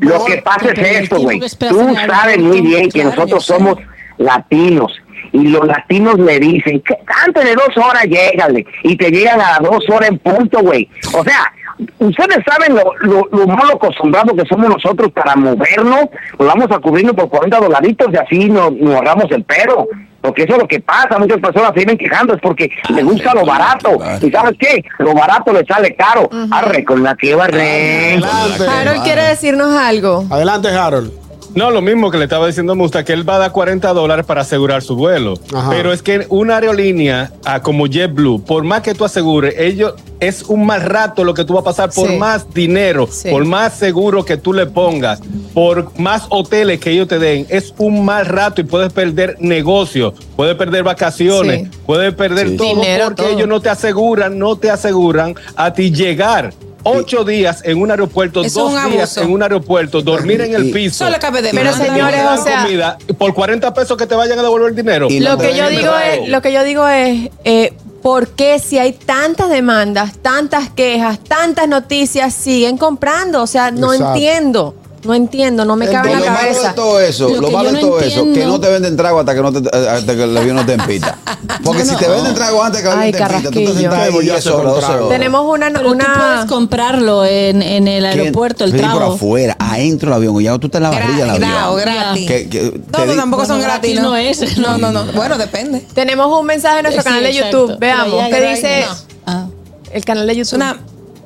Lo 0.00 0.24
que 0.26 0.36
pasa 0.42 0.70
es 0.70 0.78
esto, 1.02 1.18
güey. 1.18 1.40
Tú 1.40 1.80
en 1.88 1.94
sabes 2.06 2.38
muy 2.38 2.60
bien 2.60 2.90
que 2.90 3.02
nosotros 3.04 3.44
somos 3.44 3.78
latinos. 4.18 4.92
Y 5.32 5.48
los 5.48 5.66
latinos 5.66 6.18
le 6.18 6.38
dicen 6.38 6.80
que 6.80 6.94
antes 7.26 7.44
de 7.44 7.54
dos 7.54 7.76
horas 7.76 8.04
llégale. 8.04 8.64
Y 8.84 8.96
te 8.96 9.10
llegan 9.10 9.40
a 9.40 9.52
las 9.52 9.60
dos 9.70 9.84
horas 9.90 10.08
en 10.10 10.18
punto, 10.18 10.60
güey. 10.60 10.88
O 11.12 11.22
sea, 11.24 11.52
ustedes 11.98 12.38
saben 12.46 12.74
lo, 12.74 12.92
lo, 13.00 13.28
lo 13.30 13.46
mal 13.46 13.70
acostumbrados 13.72 14.32
que 14.36 14.46
somos 14.48 14.68
nosotros 14.68 15.10
para 15.12 15.36
movernos. 15.36 16.06
Nos 16.38 16.48
vamos 16.48 16.66
a 16.70 16.78
cubrirnos 16.78 17.14
por 17.14 17.28
40 17.28 17.58
dolaritos 17.60 18.08
y 18.12 18.16
así 18.16 18.48
nos, 18.48 18.72
nos 18.72 18.94
ahorramos 18.94 19.26
el 19.30 19.44
pedo. 19.44 19.86
Porque 20.20 20.42
eso 20.42 20.54
es 20.54 20.58
lo 20.62 20.68
que 20.68 20.80
pasa. 20.80 21.16
Muchas 21.18 21.38
personas 21.38 21.68
se 21.68 21.76
vienen 21.76 21.96
quejando. 21.96 22.34
Es 22.34 22.40
porque 22.40 22.68
les 22.88 23.04
gusta 23.04 23.34
lo 23.34 23.46
barato. 23.46 23.96
¿Y 24.20 24.30
sabes 24.30 24.54
qué? 24.58 24.82
Lo 24.98 25.14
barato 25.14 25.52
le 25.52 25.64
sale 25.64 25.94
caro. 25.94 26.28
Arre, 26.50 26.84
con 26.84 27.02
la 27.04 27.14
que 27.14 27.34
barre. 27.36 28.18
Harold 28.18 29.02
quiere 29.04 29.22
decirnos 29.22 29.72
algo. 29.72 30.24
Adelante, 30.30 30.68
Harold. 30.68 31.27
No, 31.54 31.70
lo 31.70 31.80
mismo 31.82 32.10
que 32.10 32.18
le 32.18 32.24
estaba 32.24 32.46
diciendo 32.46 32.72
a 32.72 32.76
Musta, 32.76 33.04
que 33.04 33.12
él 33.12 33.28
va 33.28 33.36
a 33.36 33.38
dar 33.38 33.52
40 33.52 33.92
dólares 33.92 34.24
para 34.26 34.42
asegurar 34.42 34.82
su 34.82 34.94
vuelo. 34.96 35.34
Ajá. 35.54 35.70
Pero 35.70 35.92
es 35.92 36.02
que 36.02 36.26
una 36.28 36.56
aerolínea 36.56 37.32
ah, 37.44 37.60
como 37.62 37.86
JetBlue, 37.86 38.44
por 38.44 38.64
más 38.64 38.82
que 38.82 38.94
tú 38.94 39.04
asegures, 39.04 39.54
ellos 39.58 39.94
es 40.20 40.42
un 40.42 40.66
mal 40.66 40.82
rato 40.82 41.24
lo 41.24 41.32
que 41.34 41.44
tú 41.44 41.54
vas 41.54 41.62
a 41.62 41.64
pasar 41.64 41.90
por 41.90 42.08
Sí. 42.08 42.16
más 42.16 42.52
dinero, 42.52 43.08
Sí. 43.10 43.30
por 43.30 43.44
más 43.44 43.74
seguro 43.74 44.24
que 44.24 44.36
tú 44.36 44.52
le 44.52 44.66
pongas, 44.66 45.20
por 45.54 45.98
más 45.98 46.26
hoteles 46.28 46.80
que 46.80 46.90
ellos 46.90 47.08
te 47.08 47.18
den, 47.18 47.46
es 47.48 47.72
un 47.78 48.04
mal 48.04 48.26
rato 48.26 48.60
y 48.60 48.64
puedes 48.64 48.92
perder 48.92 49.36
negocios, 49.40 50.14
puedes 50.36 50.54
perder 50.56 50.82
vacaciones, 50.82 51.62
Sí. 51.62 51.78
puedes 51.86 52.14
perder 52.14 52.50
Sí. 52.50 52.56
todo 52.56 52.74
Dinero, 52.74 53.04
porque 53.06 53.22
todo. 53.22 53.32
ellos 53.32 53.48
no 53.48 53.60
te 53.60 53.68
aseguran, 53.70 54.38
no 54.38 54.56
te 54.56 54.70
aseguran 54.70 55.34
a 55.56 55.72
ti 55.72 55.90
llegar. 55.92 56.52
Ocho 56.84 57.24
días 57.24 57.60
en 57.64 57.80
un 57.80 57.90
aeropuerto, 57.90 58.42
dos 58.42 58.56
un 58.56 58.90
días 58.90 59.16
en 59.16 59.30
un 59.30 59.42
aeropuerto, 59.42 60.00
dormir 60.02 60.40
en 60.40 60.54
el 60.54 60.70
piso. 60.70 61.04
Solo 61.04 61.18
cabe 61.20 61.42
de 61.42 61.50
Pero, 61.50 61.72
señores, 61.74 62.20
o 62.24 62.42
sea- 62.42 62.62
comida, 62.62 62.98
por 63.18 63.34
40 63.34 63.74
pesos 63.74 63.96
que 63.96 64.06
te 64.06 64.14
vayan 64.14 64.38
a 64.38 64.42
devolver 64.42 64.70
el 64.70 64.76
dinero. 64.76 65.08
Y 65.10 65.20
Lo 65.20 65.36
que 65.38 65.54
yo 65.56 65.68
digo 65.68 65.92
es, 65.96 66.28
lo 66.28 66.40
que 66.40 66.52
yo 66.52 66.62
digo 66.64 66.86
es, 66.88 67.30
eh, 67.44 67.72
¿por 68.02 68.28
qué 68.28 68.58
si 68.58 68.78
hay 68.78 68.92
tantas 68.92 69.50
demandas, 69.50 70.18
tantas 70.22 70.70
quejas, 70.70 71.18
tantas 71.18 71.68
noticias 71.68 72.32
siguen 72.32 72.78
comprando? 72.78 73.42
O 73.42 73.46
sea, 73.46 73.70
no 73.70 73.92
Exacto. 73.92 74.14
entiendo, 74.14 74.74
no 75.04 75.14
entiendo, 75.14 75.64
no 75.64 75.76
me 75.76 75.84
El 75.86 75.92
cabe 75.92 76.12
en 76.12 76.18
lo 76.18 76.24
la 76.24 76.30
malo 76.32 76.48
de 76.48 76.54
cabeza. 76.54 76.74
todo 76.74 77.00
eso, 77.00 77.28
Lo 77.28 77.40
lo, 77.40 77.48
que 77.48 77.54
malo 77.54 77.68
de 77.68 77.74
no 77.74 77.80
todo 77.80 78.00
eso, 78.00 78.24
que 78.32 78.44
no 78.44 78.60
te 78.60 78.68
venden 78.68 78.96
trago 78.96 79.20
hasta 79.20 79.34
que, 79.34 79.40
no 79.42 79.52
te, 79.52 79.68
hasta 79.76 80.16
que 80.16 80.22
el 80.24 80.36
avión 80.36 80.56
no 80.56 80.66
te 80.66 80.72
empita. 80.74 81.16
Porque 81.64 81.84
si 81.84 81.94
te 81.96 82.08
venden 82.08 82.34
trago 82.34 82.62
antes 82.62 82.82
que 82.82 82.88
el 82.88 82.98
Ay, 82.98 83.12
avión 83.12 83.12
te 83.12 83.34
empita, 83.34 83.50
tú 83.50 83.50
te 83.50 83.64
Carrasquillo. 83.64 83.78
sientas 83.78 83.98
ahí 84.00 84.06
¿Qué 84.08 84.14
voy 84.14 84.24
a 84.24 84.32
10 84.32 84.38
hacer 84.38 84.52
con 84.52 84.60
horas, 84.62 84.74
12 84.74 84.86
trago? 84.86 85.06
horas. 85.06 85.18
Tenemos 85.18 85.54
una, 85.54 85.66
Pero 85.66 85.78
tú 85.78 85.96
puedes 85.96 86.06
una 86.08 86.46
comprarlo 86.48 87.24
en, 87.24 87.62
en 87.62 87.88
el 87.88 88.02
Que- 88.02 88.08
aeropuerto, 88.08 88.64
el 88.64 88.72
sí, 88.72 88.78
por 88.78 88.86
trago. 88.90 89.12
afuera, 89.14 89.56
adentro 89.58 90.10
del 90.10 90.16
avión, 90.16 90.42
ya 90.42 90.58
tú 90.58 90.66
estás 90.66 90.78
en 90.80 90.82
la 90.84 90.90
barriga 90.90 91.32
del 91.32 91.44
avión. 91.44 91.76
gratis. 91.80 92.26
Que- 92.26 92.48
que 92.48 92.70
te 92.70 92.98
No, 92.98 93.06
no, 93.06 93.14
tampoco 93.14 93.44
son 93.46 93.56
Bueno, 93.58 93.62
gratis. 93.72 93.94
gratis 93.94 94.02
no 94.02 94.16
es. 94.16 94.58
No, 94.58 94.78
no, 94.78 94.90
no. 94.92 95.04
Bueno, 95.12 95.38
depende. 95.38 95.86
tenemos 95.94 96.26
un 96.40 96.44
mensaje 96.46 96.78
en 96.78 96.82
nuestro 96.84 97.02
Sí, 97.02 97.08
canal 97.08 97.22
de. 97.22 97.32
YouTube. 97.34 97.78
Veamos 97.78 98.22
hay- 98.22 98.54
dice. 98.54 98.84
Ah. 99.26 99.46
el 99.92 100.04
canal 100.04 100.26
de 100.26 100.36
YouTube. 100.36 100.56
una 100.56 100.76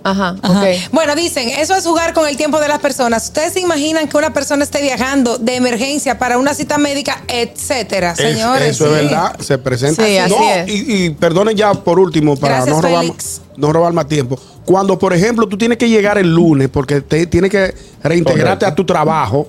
Ajá, 0.05 0.37
Ajá. 0.43 0.61
ok. 0.61 0.67
Bueno, 0.93 1.15
dicen, 1.15 1.49
eso 1.51 1.77
es 1.77 1.85
jugar 1.87 2.13
con 2.13 2.27
el 2.29 2.37
tiempo 2.37 2.59
de 2.61 2.69
las 2.69 2.81
personas. 2.81 3.25
¿Ustedes 3.27 3.53
se 3.53 3.61
imaginan 3.61 4.09
que 4.09 4.17
una 4.17 4.33
persona 4.33 4.65
esté 4.65 4.83
viajando 4.83 5.39
de 5.39 5.57
emergencia 5.57 6.19
para 6.19 6.39
una 6.39 6.55
cita 6.55 6.77
médica, 6.79 7.23
etcétera? 7.29 8.13
Es- 8.13 8.17
Señores. 8.19 8.69
eso 8.71 8.87
es 8.87 8.93
verdad, 9.05 9.39
se 9.41 9.59
presenta. 9.59 10.05
Sí, 10.05 10.19
así 10.19 10.35
no, 10.35 10.51
es. 10.51 10.69
Y, 10.69 11.05
y 11.07 11.11
perdonen 11.11 11.57
ya 11.57 11.73
por 11.75 11.99
último, 12.01 12.37
para 12.37 12.57
Gracias, 12.57 12.77
no 12.77 12.83
robar, 12.83 13.05
no 13.57 13.73
robar 13.73 13.93
más 13.93 14.09
tiempo. 14.09 14.39
Cuando, 14.65 14.99
por 14.99 15.13
ejemplo, 15.13 15.47
tú 15.49 15.57
tienes 15.59 15.79
que 15.79 15.89
llegar 15.89 16.19
el 16.19 16.33
lunes 16.35 16.69
porque 16.69 17.01
te 17.01 17.27
tienes 17.27 17.51
que 17.51 17.75
reintegrarte 18.03 18.65
Correcto. 18.65 18.67
a 18.67 18.75
tu 18.75 18.85
trabajo 18.85 19.49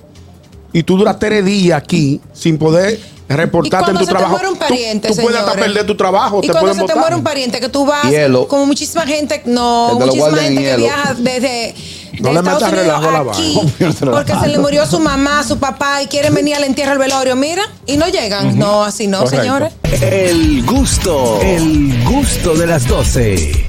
y 0.74 0.82
tú 0.82 0.98
duras 0.98 1.18
tres 1.18 1.42
días 1.44 1.78
aquí 1.82 2.20
sin 2.34 2.58
poder 2.58 3.00
reportarte 3.26 3.90
en 3.92 3.96
tu 3.96 4.00
se 4.04 4.06
te 4.06 4.10
trabajo. 4.10 4.32
muere 4.32 4.48
un 4.48 4.54
tú- 4.54 4.60
pariente, 4.60 5.08
tú, 5.08 5.16
puedes 5.16 5.40
hasta 5.40 5.52
perder 5.54 5.86
tu 5.86 5.96
trabajo, 5.96 6.40
Y 6.42 6.46
te 6.46 6.52
cuando 6.52 6.74
se 6.74 6.84
te 6.84 6.94
muere 6.94 7.14
un 7.16 7.22
pariente 7.22 7.58
que 7.58 7.70
tú 7.70 7.86
vas, 7.86 8.04
Hielo. 8.04 8.46
como 8.48 8.66
muchísima 8.66 9.06
gente, 9.06 9.40
no, 9.46 9.96
te 9.98 10.04
muchísima 10.04 10.26
gente 10.36 10.46
en 10.46 10.56
que 10.56 10.62
hielo. 10.62 10.76
viaja 10.78 11.14
desde 11.14 11.74
No 12.20 12.28
de 12.28 12.34
le 12.34 12.38
Estados 12.40 12.44
metas 12.44 12.62
Unidos 12.68 12.74
relajo 12.86 13.08
a 13.08 13.12
la 13.24 13.32
aquí 13.32 13.54
vaina. 13.80 13.94
porque 14.12 14.32
se 14.34 14.48
le 14.48 14.58
murió 14.58 14.84
su 14.86 15.00
mamá, 15.00 15.42
su 15.42 15.58
papá 15.58 16.02
y 16.02 16.06
quieren 16.06 16.34
venir 16.34 16.54
al 16.56 16.64
entierro 16.64 16.92
al 16.92 16.98
velorio, 16.98 17.34
mira, 17.34 17.62
y 17.86 17.96
no 17.96 18.06
llegan. 18.08 18.58
No, 18.58 18.84
así 18.84 19.06
no, 19.06 19.20
Correcto. 19.20 19.40
señores. 19.42 19.72
El 20.02 20.64
gusto, 20.66 21.40
el 21.40 22.04
gusto 22.04 22.54
de 22.56 22.66
las 22.66 22.86
12. 22.86 23.62